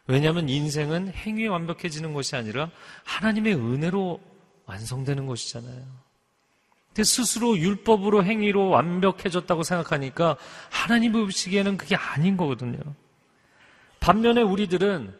[0.05, 2.69] 왜냐하면 인생은 행위에 완벽해지는 것이 아니라
[3.03, 4.21] 하나님의 은혜로
[4.67, 5.83] 완성되는 것이잖아요.
[6.87, 10.37] 근데 스스로 율법으로 행위로 완벽해졌다고 생각하니까
[10.69, 12.79] 하나님 보시기에는 그게 아닌 거거든요.
[13.99, 15.13] 반면에 우리들은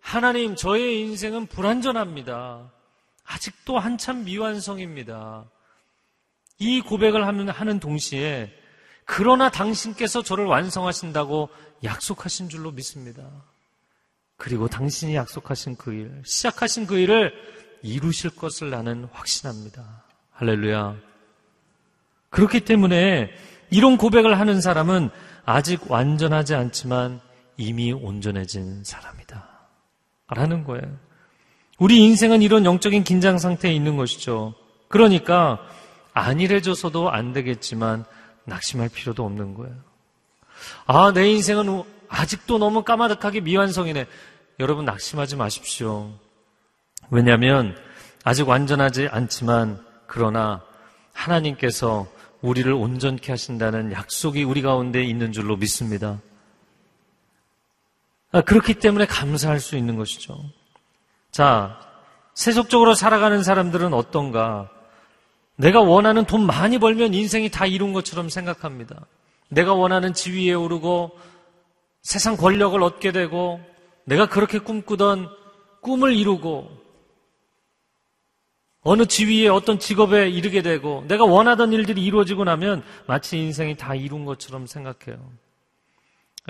[0.00, 2.70] 하나님 저의 인생은 불완전합니다.
[3.24, 5.46] 아직도 한참 미완성입니다.
[6.58, 8.52] 이 고백을 하는 동시에
[9.04, 11.48] 그러나 당신께서 저를 완성하신다고
[11.84, 13.22] 약속하신 줄로 믿습니다.
[14.36, 17.32] 그리고 당신이 약속하신 그 일, 시작하신 그 일을
[17.82, 20.04] 이루실 것을 나는 확신합니다.
[20.32, 20.96] 할렐루야.
[22.30, 23.30] 그렇기 때문에
[23.70, 25.10] 이런 고백을 하는 사람은
[25.44, 27.20] 아직 완전하지 않지만
[27.56, 29.48] 이미 온전해진 사람이다.
[30.28, 30.98] 라는 거예요.
[31.78, 34.54] 우리 인생은 이런 영적인 긴장 상태에 있는 것이죠.
[34.88, 35.60] 그러니까
[36.18, 38.04] 안일해져서도 안 되겠지만
[38.44, 39.74] 낙심할 필요도 없는 거예요.
[40.86, 44.06] 아, 내 인생은 아직도 너무 까마득하게 미완성이네.
[44.60, 46.10] 여러분 낙심하지 마십시오.
[47.10, 47.76] 왜냐하면
[48.24, 50.62] 아직 완전하지 않지만 그러나
[51.12, 52.06] 하나님께서
[52.40, 56.20] 우리를 온전케 하신다는 약속이 우리 가운데 있는 줄로 믿습니다.
[58.30, 60.38] 아, 그렇기 때문에 감사할 수 있는 것이죠.
[61.30, 61.80] 자,
[62.34, 64.70] 세속적으로 살아가는 사람들은 어떤가?
[65.58, 69.06] 내가 원하는 돈 많이 벌면 인생이 다 이룬 것처럼 생각합니다.
[69.48, 71.18] 내가 원하는 지위에 오르고
[72.02, 73.60] 세상 권력을 얻게 되고
[74.04, 75.28] 내가 그렇게 꿈꾸던
[75.82, 76.70] 꿈을 이루고
[78.82, 84.24] 어느 지위에 어떤 직업에 이르게 되고 내가 원하던 일들이 이루어지고 나면 마치 인생이 다 이룬
[84.24, 85.32] 것처럼 생각해요.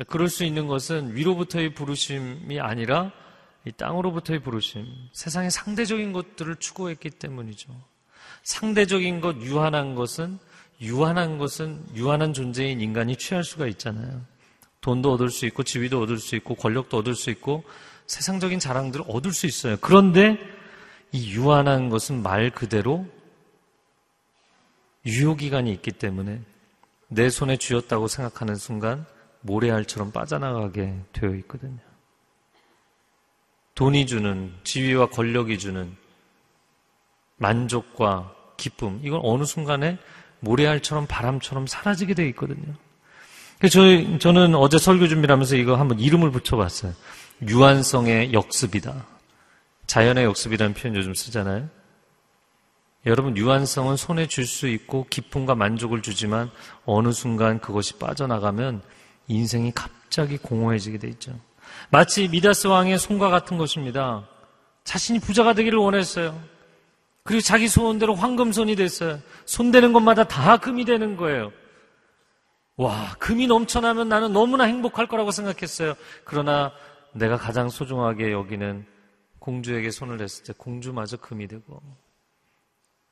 [0.07, 3.11] 그럴 수 있는 것은 위로부터의 부르심이 아니라
[3.65, 7.73] 이 땅으로부터의 부르심, 세상의 상대적인 것들을 추구했기 때문이죠.
[8.49, 10.39] 상대적인 것, 유한한 것은
[10.81, 14.23] 유한한 것은 유한한 존재인 인간이 취할 수가 있잖아요.
[14.81, 17.63] 돈도 얻을 수 있고 지위도 얻을 수 있고 권력도 얻을 수 있고
[18.07, 19.77] 세상적인 자랑들을 얻을 수 있어요.
[19.83, 20.39] 그런데
[21.13, 23.07] 이 유한한 것은 말 그대로
[25.05, 26.41] 유효기간이 있기 때문에
[27.09, 29.05] 내 손에 쥐었다고 생각하는 순간
[29.43, 31.81] 모래알처럼 빠져나가게 되어 있거든요.
[33.75, 35.95] 돈이 주는 지위와 권력이 주는
[37.37, 39.97] 만족과 기쁨 이건 어느 순간에
[40.41, 42.75] 모래알처럼 바람처럼 사라지게 되어 있거든요.
[43.71, 46.93] 저, 저는 어제 설교 준비를 하면서 이거 한번 이름을 붙여봤어요.
[47.49, 49.07] 유한성의 역습이다.
[49.87, 51.69] 자연의 역습이라는 표현 요즘 쓰잖아요.
[53.07, 56.51] 여러분, 유한성은 손에 줄 수 있고 기쁨과 만족을 주지만
[56.85, 58.83] 어느 순간 그것이 빠져나가면
[59.29, 61.33] 인생이 갑자기 공허해지게 돼 있죠.
[61.91, 64.27] 마치 미다스 왕의 손과 같은 것입니다.
[64.85, 66.39] 자신이 부자가 되기를 원했어요.
[67.29, 69.21] 그리고 자기 소원대로 황금손이 됐어요.
[69.45, 71.53] 손대는 것마다 다 금이 되는 거예요.
[72.77, 75.93] 와, 금이 넘쳐나면 나는 너무나 행복할 거라고 생각했어요.
[76.25, 76.73] 그러나
[77.13, 78.87] 내가 가장 소중하게 여기는
[79.41, 81.83] 공주에게 손을 댔을 때 공주마저 금이 되고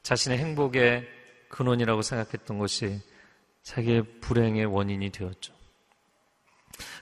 [0.03, 1.07] 자신의 행복의
[1.51, 2.99] 근원이라고 생각했던 것이
[3.65, 5.53] 자기의 불행의 원인이 되었죠.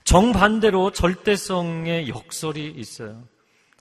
[0.02, 3.22] 정반대로 절대성의 역설이 있어요.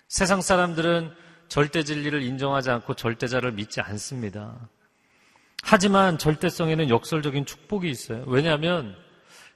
[0.08, 4.56] 세상 사람들은 절대 진리를 인정하지 않고 절대자를 믿지 않습니다.
[5.64, 8.24] 하지만 절대성에는 역설적인 축복이 있어요.
[8.28, 8.96] 왜냐하면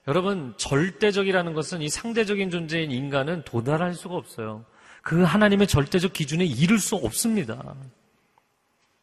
[0.07, 4.65] 여러분 절대적이라는 것은 이 상대적인 존재인 인간은 도달할 수가 없어요.
[5.01, 7.75] 그 하나님의 절대적 기준에 이를 수 없습니다.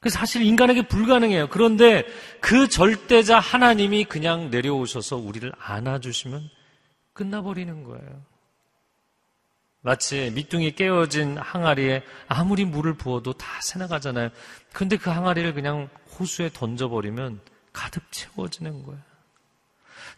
[0.01, 1.49] 그래서 사실 인간에게 불가능해요.
[1.49, 2.05] 그런데
[2.41, 6.43] 그 절대자 하나님이 그냥 내려오셔서 우리를 안아주시면
[7.13, 8.34] 끝나버리는 거예요.
[9.85, 14.31] 마치 밑둥이 깨어진 항아리에 아무리 물을 부어도 다 새나가잖아요.
[14.73, 18.99] 근데 그 항아리를 그냥 호수에 던져버리면 가득 채워지는 거예요.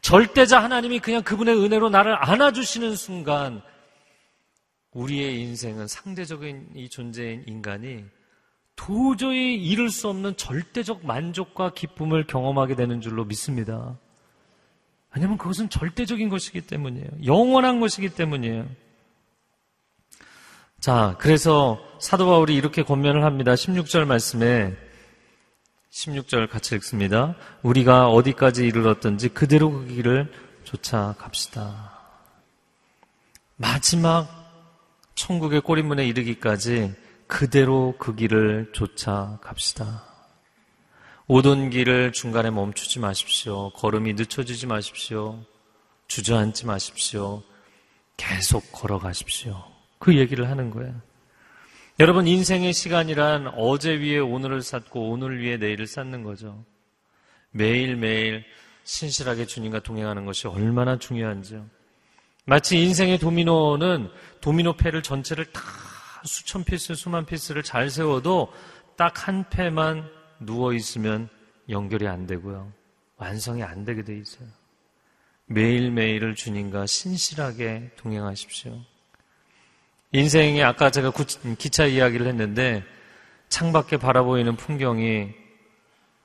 [0.02, 3.60] 절대자 하나님이 그냥 그분의 은혜로 나를 안아주시는 순간
[4.92, 8.04] 우리의 인생은 상대적인 이 존재인 인간이
[8.76, 13.98] 도저히 이룰 수 없는 절대적 만족과 기쁨을 경험하게 되는 줄로 믿습니다.
[15.12, 17.08] 왜냐하면 그것은 절대적인 것이기 때문이에요.
[17.24, 18.85] 영원한 것이기 때문이에요.
[20.86, 23.54] 자, 그래서 사도 바울이 이렇게 권면을 합니다.
[23.54, 24.76] 16절 말씀에
[25.90, 27.34] 16절 같이 읽습니다.
[27.64, 31.92] 우리가 어디까지 이르렀든지 그대로 그 길을 쫓아갑시다.
[33.56, 34.28] 마지막
[35.16, 36.94] 천국의 꼬리문에 이르기까지
[37.26, 40.04] 그대로 그 길을 쫓아갑시다.
[41.26, 43.70] 오던 길을 중간에 멈추지 마십시오.
[43.70, 45.40] 걸음이 늦춰지지 마십시오.
[46.06, 47.42] 주저앉지 마십시오.
[48.16, 49.75] 계속 걸어가십시오.
[49.98, 50.94] 그 얘기를 하는 거예요.
[51.98, 56.64] 여러분, 인생의 시간이란 어제 위에 오늘을 쌓고 오늘 위에 내일을 쌓는 거죠.
[57.52, 58.44] 매일매일
[58.84, 61.66] 신실하게 주님과 동행하는 것이 얼마나 중요한지요.
[62.44, 65.60] 마치 인생의 도미노는 도미노 패를 전체를 다
[66.24, 68.52] 수천 piece, 수만 piece를 잘 세워도
[68.96, 71.28] 딱 한 패만 누워 있으면
[71.68, 72.72] 연결이 안 되고요.
[73.16, 74.48] 완성이 안 되게 돼 있어요.
[75.46, 78.78] 매일매일을 주님과 신실하게 동행하십시오.
[80.16, 81.12] 인생에 아까 제가
[81.58, 82.82] 기차 이야기를 했는데
[83.50, 85.28] 창밖에 바라보이는 풍경이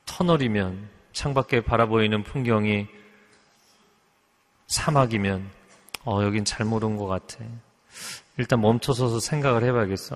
[0.05, 2.87] 터널이면 창밖에 바라보이는 풍경이
[4.67, 5.49] 사막이면
[6.05, 7.43] 어 여긴 잘못 온 것 같아.
[8.37, 10.15] 일단 멈춰서서 생각을 해봐야겠어.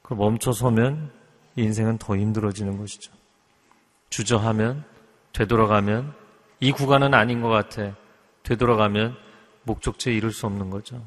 [0.00, 1.12] 그 멈춰서면
[1.56, 3.12] 인생은 더 힘들어지는 것이죠.
[4.08, 4.84] 주저하면,
[5.34, 6.14] 되돌아가면,
[6.60, 7.94] 이 구간은 아닌 것 같아.
[8.42, 9.16] 되돌아가면
[9.64, 11.04] 목적지에 이룰 수 없는 거죠.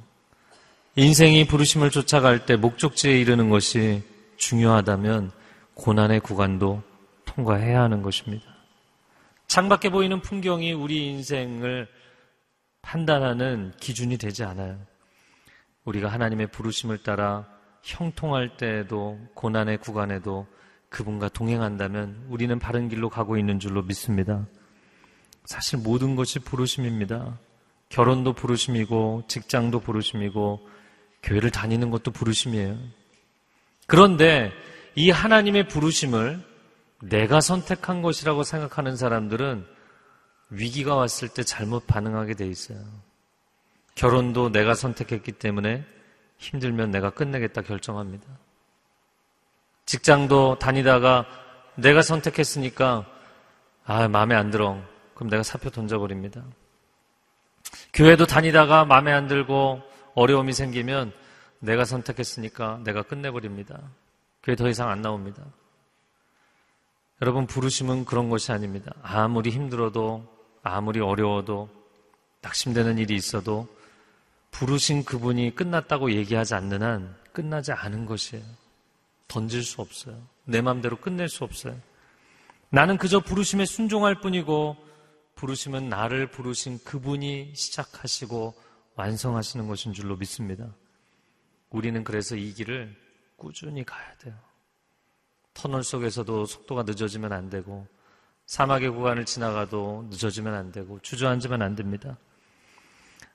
[0.99, 4.01] 인생이 부르심을 쫓아갈 때 목적지에 이르는 것이
[4.37, 5.31] 중요하다면
[5.75, 6.81] 고난의 구간도
[7.23, 8.43] 통과해야 하는 것입니다.
[9.45, 11.87] 창밖에 보이는 풍경이 우리 인생을
[12.81, 14.79] 판단하는 기준이 되지 않아요.
[15.85, 17.45] 우리가 하나님의 부르심을 따라
[17.83, 20.47] 형통할 때에도 고난의 구간에도
[20.89, 24.47] 그분과 동행한다면 우리는 바른 길로 가고 있는 줄로 믿습니다.
[25.45, 27.37] 사실 모든 것이 부르심입니다.
[27.89, 30.76] 결혼도 부르심이고 직장도 부르심이고
[31.27, 32.77] 교회를 다니는 것도 부르심이에요.
[33.85, 34.51] 그런데
[34.95, 36.41] 이 하나님의 부르심을
[37.01, 39.65] 내가 선택한 것이라고 생각하는 사람들은
[40.49, 42.79] 위기가 왔을 때 잘못 반응하게 돼 있어요.
[43.95, 45.83] 결혼도 내가 선택했기 때문에
[46.37, 48.25] 힘들면 내가 끝내겠다 결정합니다.
[49.85, 51.25] 직장도 다니다가
[51.75, 53.05] 내가 선택했으니까
[53.85, 54.81] 아, 마음에 안 들어.
[55.13, 56.43] 그럼 내가 사표 던져버립니다.
[57.93, 59.81] 교회도 다니다가 마음에 안 들고
[60.17, 61.13] 어려움이 생기면
[61.59, 63.79] 내가 선택했으니까 내가 끝내버립니다.
[64.41, 65.43] 교회 더 이상 안 나옵니다.
[67.21, 68.91] 여러분, 부르심은 그런 것이 아닙니다.
[69.03, 70.27] 아무리 힘들어도,
[70.63, 71.69] 아무리 어려워도,
[72.41, 73.67] 낙심되는 일이 있어도,
[74.49, 78.43] 부르신 그분이 끝났다고 얘기하지 않는 한 끝나지 않은 것이에요.
[79.27, 80.19] 던질 수 없어요.
[80.45, 81.75] 내 마음대로 끝낼 수 없어요.
[82.71, 84.77] 나는 그저 부르심에 순종할 뿐이고,
[85.35, 88.66] 부르심은 나를 부르신 그분이 시작하시고
[88.97, 90.67] 완성하시는 것인 줄로 믿습니다.
[91.69, 92.93] 우리는 그래서 이 길을
[93.35, 94.33] 꾸준히 가야 돼요.
[95.53, 97.87] 터널 속에서도 속도가 늦어지면 안 되고
[98.47, 102.17] 사막의 구간을 지나가도 늦어지면 안 되고 주저앉으면 안 됩니다.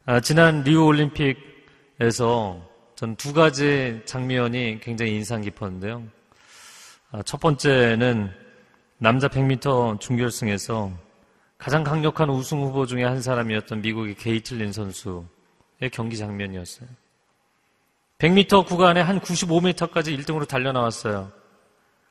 [0.05, 6.05] 아, 지난 리우 올림픽에서 전 두 가지 장면이 굉장히 인상 깊었는데요.
[7.11, 8.31] 아, 첫 번째는
[8.99, 10.93] 남자 100m 중결승에서
[11.59, 15.25] 가장 강력한 우승 후보 중에 한 사람이었던 미국의 게이틀린 선수의
[15.89, 16.89] 경기 장면이었어요.
[18.19, 21.33] 100m 구간에 한 95m까지 1등으로 달려나왔어요.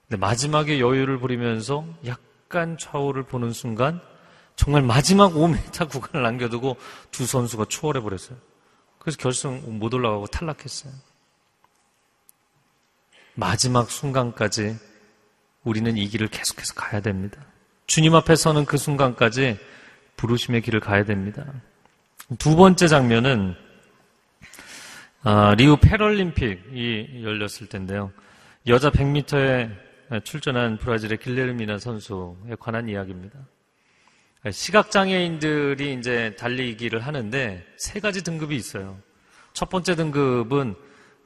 [0.08, 4.02] 근데 마지막에 여유를 부리면서 약간 좌우를 보는 순간
[4.58, 6.76] 정말 마지막 5m 구간을 남겨두고
[7.12, 8.38] 두 선수가 추월해 버렸어요.
[9.00, 10.94] 그래서 결승 못 올라가고 탈락했어요.
[13.34, 14.76] 마지막 순간까지
[15.64, 17.42] 우리는 이 길을 계속해서 가야 됩니다.
[17.88, 19.58] 주님 앞에 서는 그 순간까지
[20.18, 21.46] 부르심의 길을 가야 됩니다.
[22.40, 23.56] 두 번째 장면은
[25.24, 28.12] 아, 리우 패럴림픽이 열렸을 텐데요.
[28.68, 29.70] 여자 100m에
[30.24, 33.38] 출전한 브라질의 길레르미나 선수에 관한 이야기입니다.
[34.50, 38.98] 시각장애인들이 이제 달리기를 하는데 세 가지 등급이 있어요.
[39.54, 40.76] 첫 번째 등급은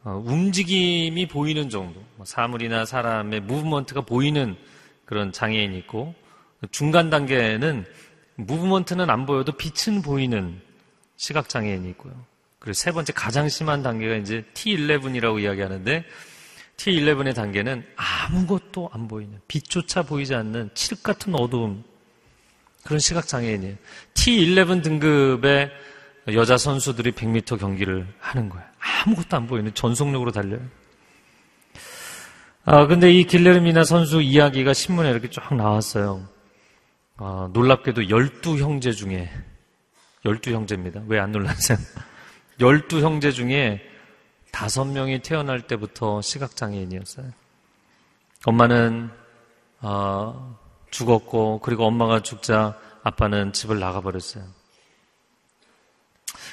[0.03, 4.55] 어, 움직임이 보이는 정도, 뭐 사물이나 사람의 무브먼트가 보이는
[5.05, 6.13] 그런 장애인이 있고
[6.71, 7.85] 중간 단계는
[8.35, 10.61] 무브먼트는 안 보여도 빛은 보이는
[11.17, 12.13] 시각장애인이 있고요.
[12.59, 16.03] 그리고 세 번째 가장 심한 단계가 이제 T11이라고 이야기하는데
[16.77, 21.83] T11의 단계는 아무것도 안 보이는 빛조차 보이지 않는 칠흑 같은 어두움
[22.83, 23.75] 그런 시각 장애인이에요.
[24.13, 25.71] T11 등급의
[26.33, 28.65] 여자 선수들이 100m 경기를 하는 거예요.
[28.79, 30.61] 아무것도 안 보이는 전속력으로 달려요.
[32.63, 36.27] 아, 근데 이 길레르미나 선수 이야기가 신문에 이렇게 쫙 나왔어요.
[37.17, 39.29] 아, 놀랍게도 12형제 중에
[40.25, 41.07] 12형제입니다.
[41.07, 41.77] 왜 안 놀라세요?
[42.59, 43.81] 열두 형제 중에
[44.51, 47.31] 다섯 명이 태어날 때부터 시각장애인이었어요.
[48.45, 49.09] 엄마는
[49.81, 50.57] 어,
[50.89, 54.43] 죽었고 그리고 엄마가 죽자 아빠는 집을 나가버렸어요.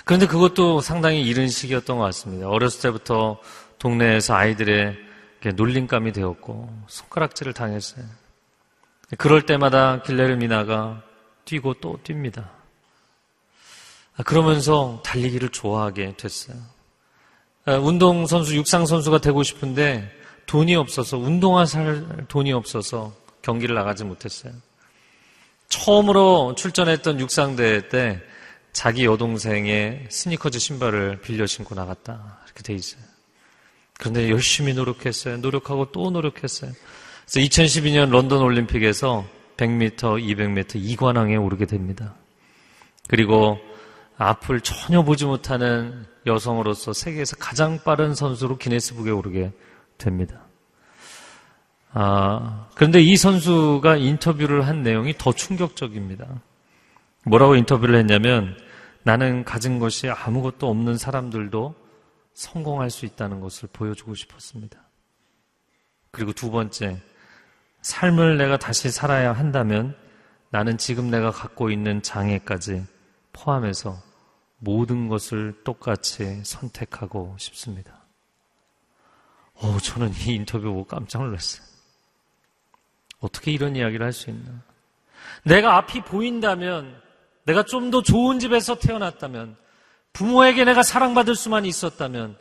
[0.05, 2.49] 그런데 그것도 상당히 이른 시기였던 것 같습니다.
[2.49, 3.39] 어렸을 때부터
[3.79, 4.99] 동네에서 아이들의
[5.55, 8.05] 놀림감이 되었고 손가락질을 당했어요.
[9.19, 11.03] 그럴 때마다 길레르 미나가
[11.45, 12.62] 뛰고 또 뜁니다.
[14.17, 16.57] 아, 그러면서 달리기를 좋아하게 됐어요.
[17.65, 20.11] 아, 운동선수, 육상선수가 되고 싶은데
[20.47, 24.53] 돈이 없어서, 운동화 살 돈이 없어서 경기를 나가지 못했어요.
[25.69, 28.21] 처음으로 출전했던 육상대회 때
[28.73, 32.41] 자기 여동생의 스니커즈 신발을 빌려 신고 나갔다.
[32.45, 33.03] 이렇게 돼 있어요.
[33.99, 35.39] 그런데 열심히 노력했어요.
[35.39, 36.73] 노력하고 또 노력했어요.
[37.27, 39.25] 그래서 2012년 런던 올림픽에서
[39.57, 42.15] 100m, 200m 이관왕에 오르게 됩니다.
[43.09, 43.59] 그리고
[44.23, 49.53] 앞을 전혀 보지 못하는 여성으로서 세계에서 가장 빠른 선수로 기네스북에 오르게
[49.99, 50.43] 됩니다.
[51.93, 56.27] 아, 그런데 이 선수가 인터뷰를 한 내용이 더 충격적입니다.
[57.27, 58.57] 뭐라고 인터뷰를 했냐면
[59.03, 61.75] 나는 가진 것이 아무것도 없는 사람들도
[62.35, 64.79] 성공할 수 있다는 것을 보여주고 싶었습니다.
[66.13, 66.99] 그리고 두 번째,
[67.83, 69.97] 삶을 내가 다시 살아야 한다면
[70.51, 72.85] 나는 지금 내가 갖고 있는 장애까지
[73.33, 74.12] 포함해서
[74.65, 78.01] 모든 것을 똑같이 선택하고 싶습니다.
[79.61, 81.67] 오, 저는 이 인터뷰 보고 깜짝 놀랐어요.
[83.19, 84.63] 어떻게 이런 이야기를 할 수 있나?
[85.45, 87.01] 내가 앞이 보인다면,
[87.45, 89.57] 내가 좀 더 좋은 집에서 태어났다면,
[90.13, 92.39] 부모에게 내가 사랑받을 수만 있었다면,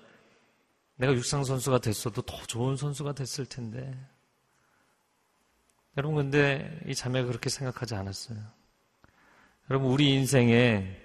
[0.97, 3.97] 내가 육상 선수가 됐어도 더 좋은 선수가 됐을 텐데,
[5.97, 8.37] 여러분, 근데 이 자매가 그렇게 생각하지 않았어요.
[9.71, 11.00] 여러분, 우리 인생에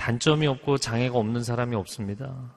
[0.00, 2.54] 단점이 없고 장애가 없는 사람이 없습니다.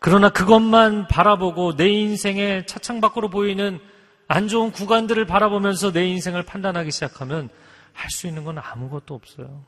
[0.00, 3.78] 그러나 그것만 바라보고 내 인생의 차창 밖으로 보이는
[4.26, 7.48] 안 좋은 구간들을 바라보면서 내 인생을 판단하기 시작하면
[7.92, 9.64] 할 수 있는 건 아무것도 없어요.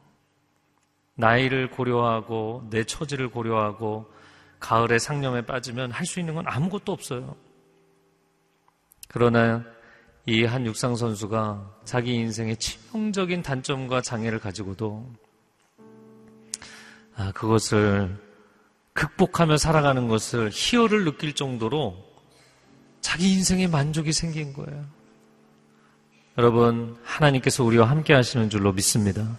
[1.14, 4.06] 나이를 고려하고 내 처지를 고려하고
[4.60, 7.36] 가을의 상념에 빠지면 할 수 있는 건 아무것도 없어요.
[9.08, 9.64] 그러나
[10.26, 15.29] 이 한 육상 선수가 자기 인생의 치명적인 단점과 장애를 가지고도 아,
[17.34, 18.16] 그것을
[18.94, 21.96] 극복하며 살아가는 것을 희열을 느낄 정도로
[23.00, 24.84] 자기 인생에 만족이 생긴 거예요.
[26.38, 29.36] 여러분, 하나님께서 우리와 함께 하시는 줄로 믿습니다.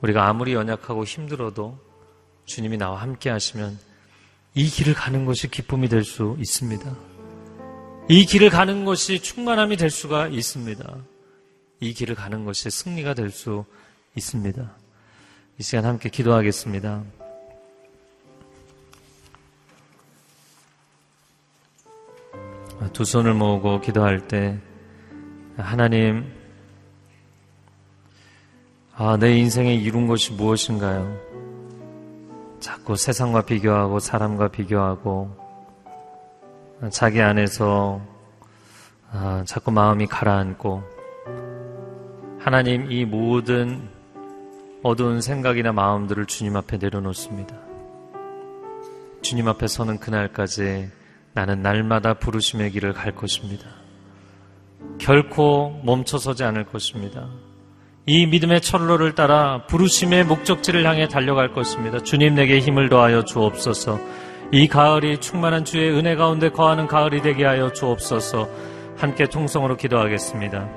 [0.00, 1.78] 우리가 아무리 연약하고 힘들어도
[2.46, 3.78] 주님이 나와 함께 하시면
[4.54, 6.96] 이 길을 가는 것이 기쁨이 될 수 있습니다.
[8.08, 10.96] 이 길을 가는 것이 충만함이 될 수가 있습니다.
[11.80, 13.64] 이 길을 가는 것이 승리가 될 수
[14.16, 14.79] 있습니다.
[15.60, 17.02] 이 시간 함께 기도하겠습니다.
[22.94, 24.58] 두 손을 모으고 기도할 때
[25.58, 26.32] 하나님
[28.94, 31.14] 아, 내 인생에 이룬 것이 무엇인가요?
[32.58, 35.30] 자꾸 세상과 비교하고 사람과 비교하고
[36.90, 38.00] 자기 안에서
[39.12, 40.82] 아, 자꾸 마음이 가라앉고
[42.38, 43.99] 하나님 이 모든
[44.82, 47.54] 어두운 생각이나 마음들을 주님 앞에 내려놓습니다.
[49.22, 50.88] 주님 앞에 서는 그날까지
[51.32, 53.66] 나는 날마다 부르심의 길을 갈 것입니다.
[54.98, 57.28] 결코 멈춰서지 않을 것입니다.
[58.06, 62.02] 이 믿음의 철로를 따라 부르심의 목적지를 향해 달려갈 것입니다.
[62.02, 64.00] 주님 내게 힘을 더하여 주옵소서.
[64.52, 68.48] 이 가을이 충만한 주의 은혜 가운데 거하는 가을이 되게 하여 주옵소서.
[68.96, 70.68] 함께 통성으로 기도하겠습니다.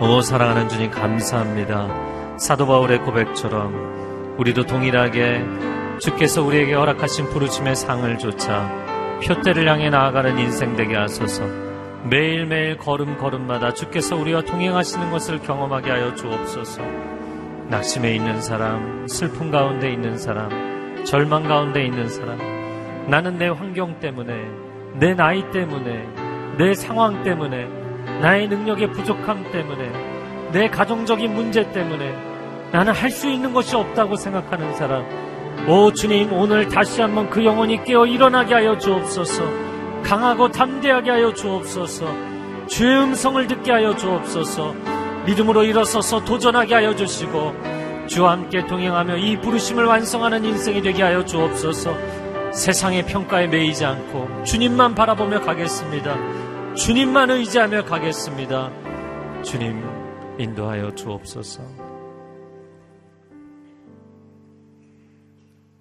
[0.00, 2.11] 오 사랑하는 주님 감사합니다.
[2.38, 5.44] 사도 바울의 고백처럼 우리도 동일하게
[6.00, 8.68] 주께서 우리에게 허락하신 부르심의 상을 조차
[9.24, 11.44] 표대를 향해 나아가는 인생 되게 하소서.
[12.04, 16.82] 매일매일 걸음걸음마다 주께서 우리와 동행하시는 것을 경험하게 하여 주옵소서.
[17.68, 22.38] 낙심에 있는 사람, 슬픔 가운데 있는 사람, 절망 가운데 있는 사람,
[23.08, 24.34] 나는 내 환경 때문에,
[24.94, 26.08] 내 나이 때문에,
[26.58, 27.66] 내 상황 때문에,
[28.20, 30.11] 나의 능력의 부족함 때문에,
[30.52, 32.14] 내 가정적인 문제 때문에
[32.72, 35.04] 나는 할 수 있는 것이 없다고 생각하는 사람,
[35.68, 39.44] 오 주님 오늘 다시 한번 그 영혼이 깨어 일어나게 하여 주옵소서.
[40.02, 42.06] 강하고 담대하게 하여 주옵소서.
[42.66, 44.74] 주의 음성을 듣게 하여 주옵소서.
[45.26, 47.54] 믿음으로 일어서서 도전하게 하여 주시고
[48.08, 51.94] 주와 함께 동행하며 이 부르심을 완성하는 인생이 되게 하여 주옵소서.
[52.52, 56.74] 세상의 평가에 매이지 않고 주님만 바라보며 가겠습니다.
[56.74, 58.70] 주님만 의지하며 가겠습니다.
[59.44, 60.01] 주님
[60.42, 61.62] 인도하여 주옵소서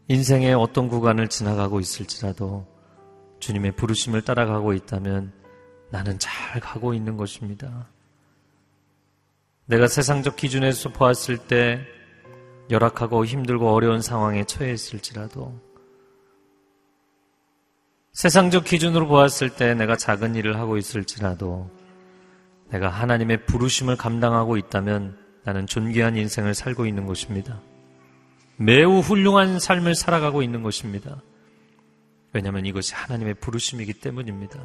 [0.08, 2.68] 인생의 어떤 구간을 지나가고 있을지라도
[3.40, 5.32] 주님의 부르심을 따라가고 있다면
[5.90, 7.88] 나는 잘 가고 있는 것입니다.
[9.66, 11.80] 내가 세상적 기준에서 보았을 때
[12.70, 15.58] 열악하고 힘들고 어려운 상황에 처해 있을지라도
[18.14, 21.70] 세상적 기준으로 보았을 때 내가 작은 일을 하고 있을지라도
[22.72, 27.60] 내가 하나님의 부르심을 감당하고 있다면 나는 존귀한 인생을 살고 있는 것입니다.
[28.58, 31.22] 매우 훌륭한 삶을 살아가고 있는 것입니다.
[32.34, 34.60] 왜냐하면 이것이 하나님의 부르심이기 때문입니다.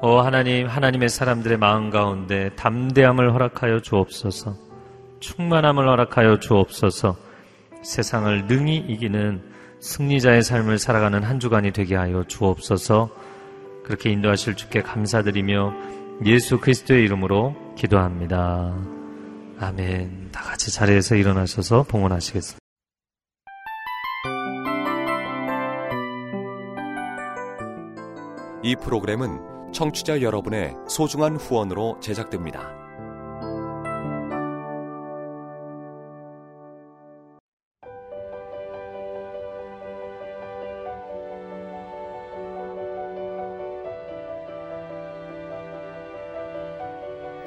[0.00, 4.56] 어 하나님, 하나님의 사람들의 마음 가운데 담대함을 허락하여 주옵소서.
[5.20, 7.16] 충만함을 허락하여 주옵소서.
[7.82, 9.42] 세상을 능히 이기는
[9.80, 13.10] 승리자의 삶을 살아가는 한 주간이 되게 하여 주옵소서.
[13.84, 15.74] 그렇게 인도하실 주께 감사드리며
[16.24, 18.74] 예수 그리스도의 이름으로 기도합니다.
[19.58, 20.30] 아멘.
[20.32, 22.58] 다 같이 자리에서 일어나셔서 봉헌하시겠습니다.
[28.62, 32.83] 이 프로그램은 청취자 여러분의 소중한 후원으로 제작됩니다.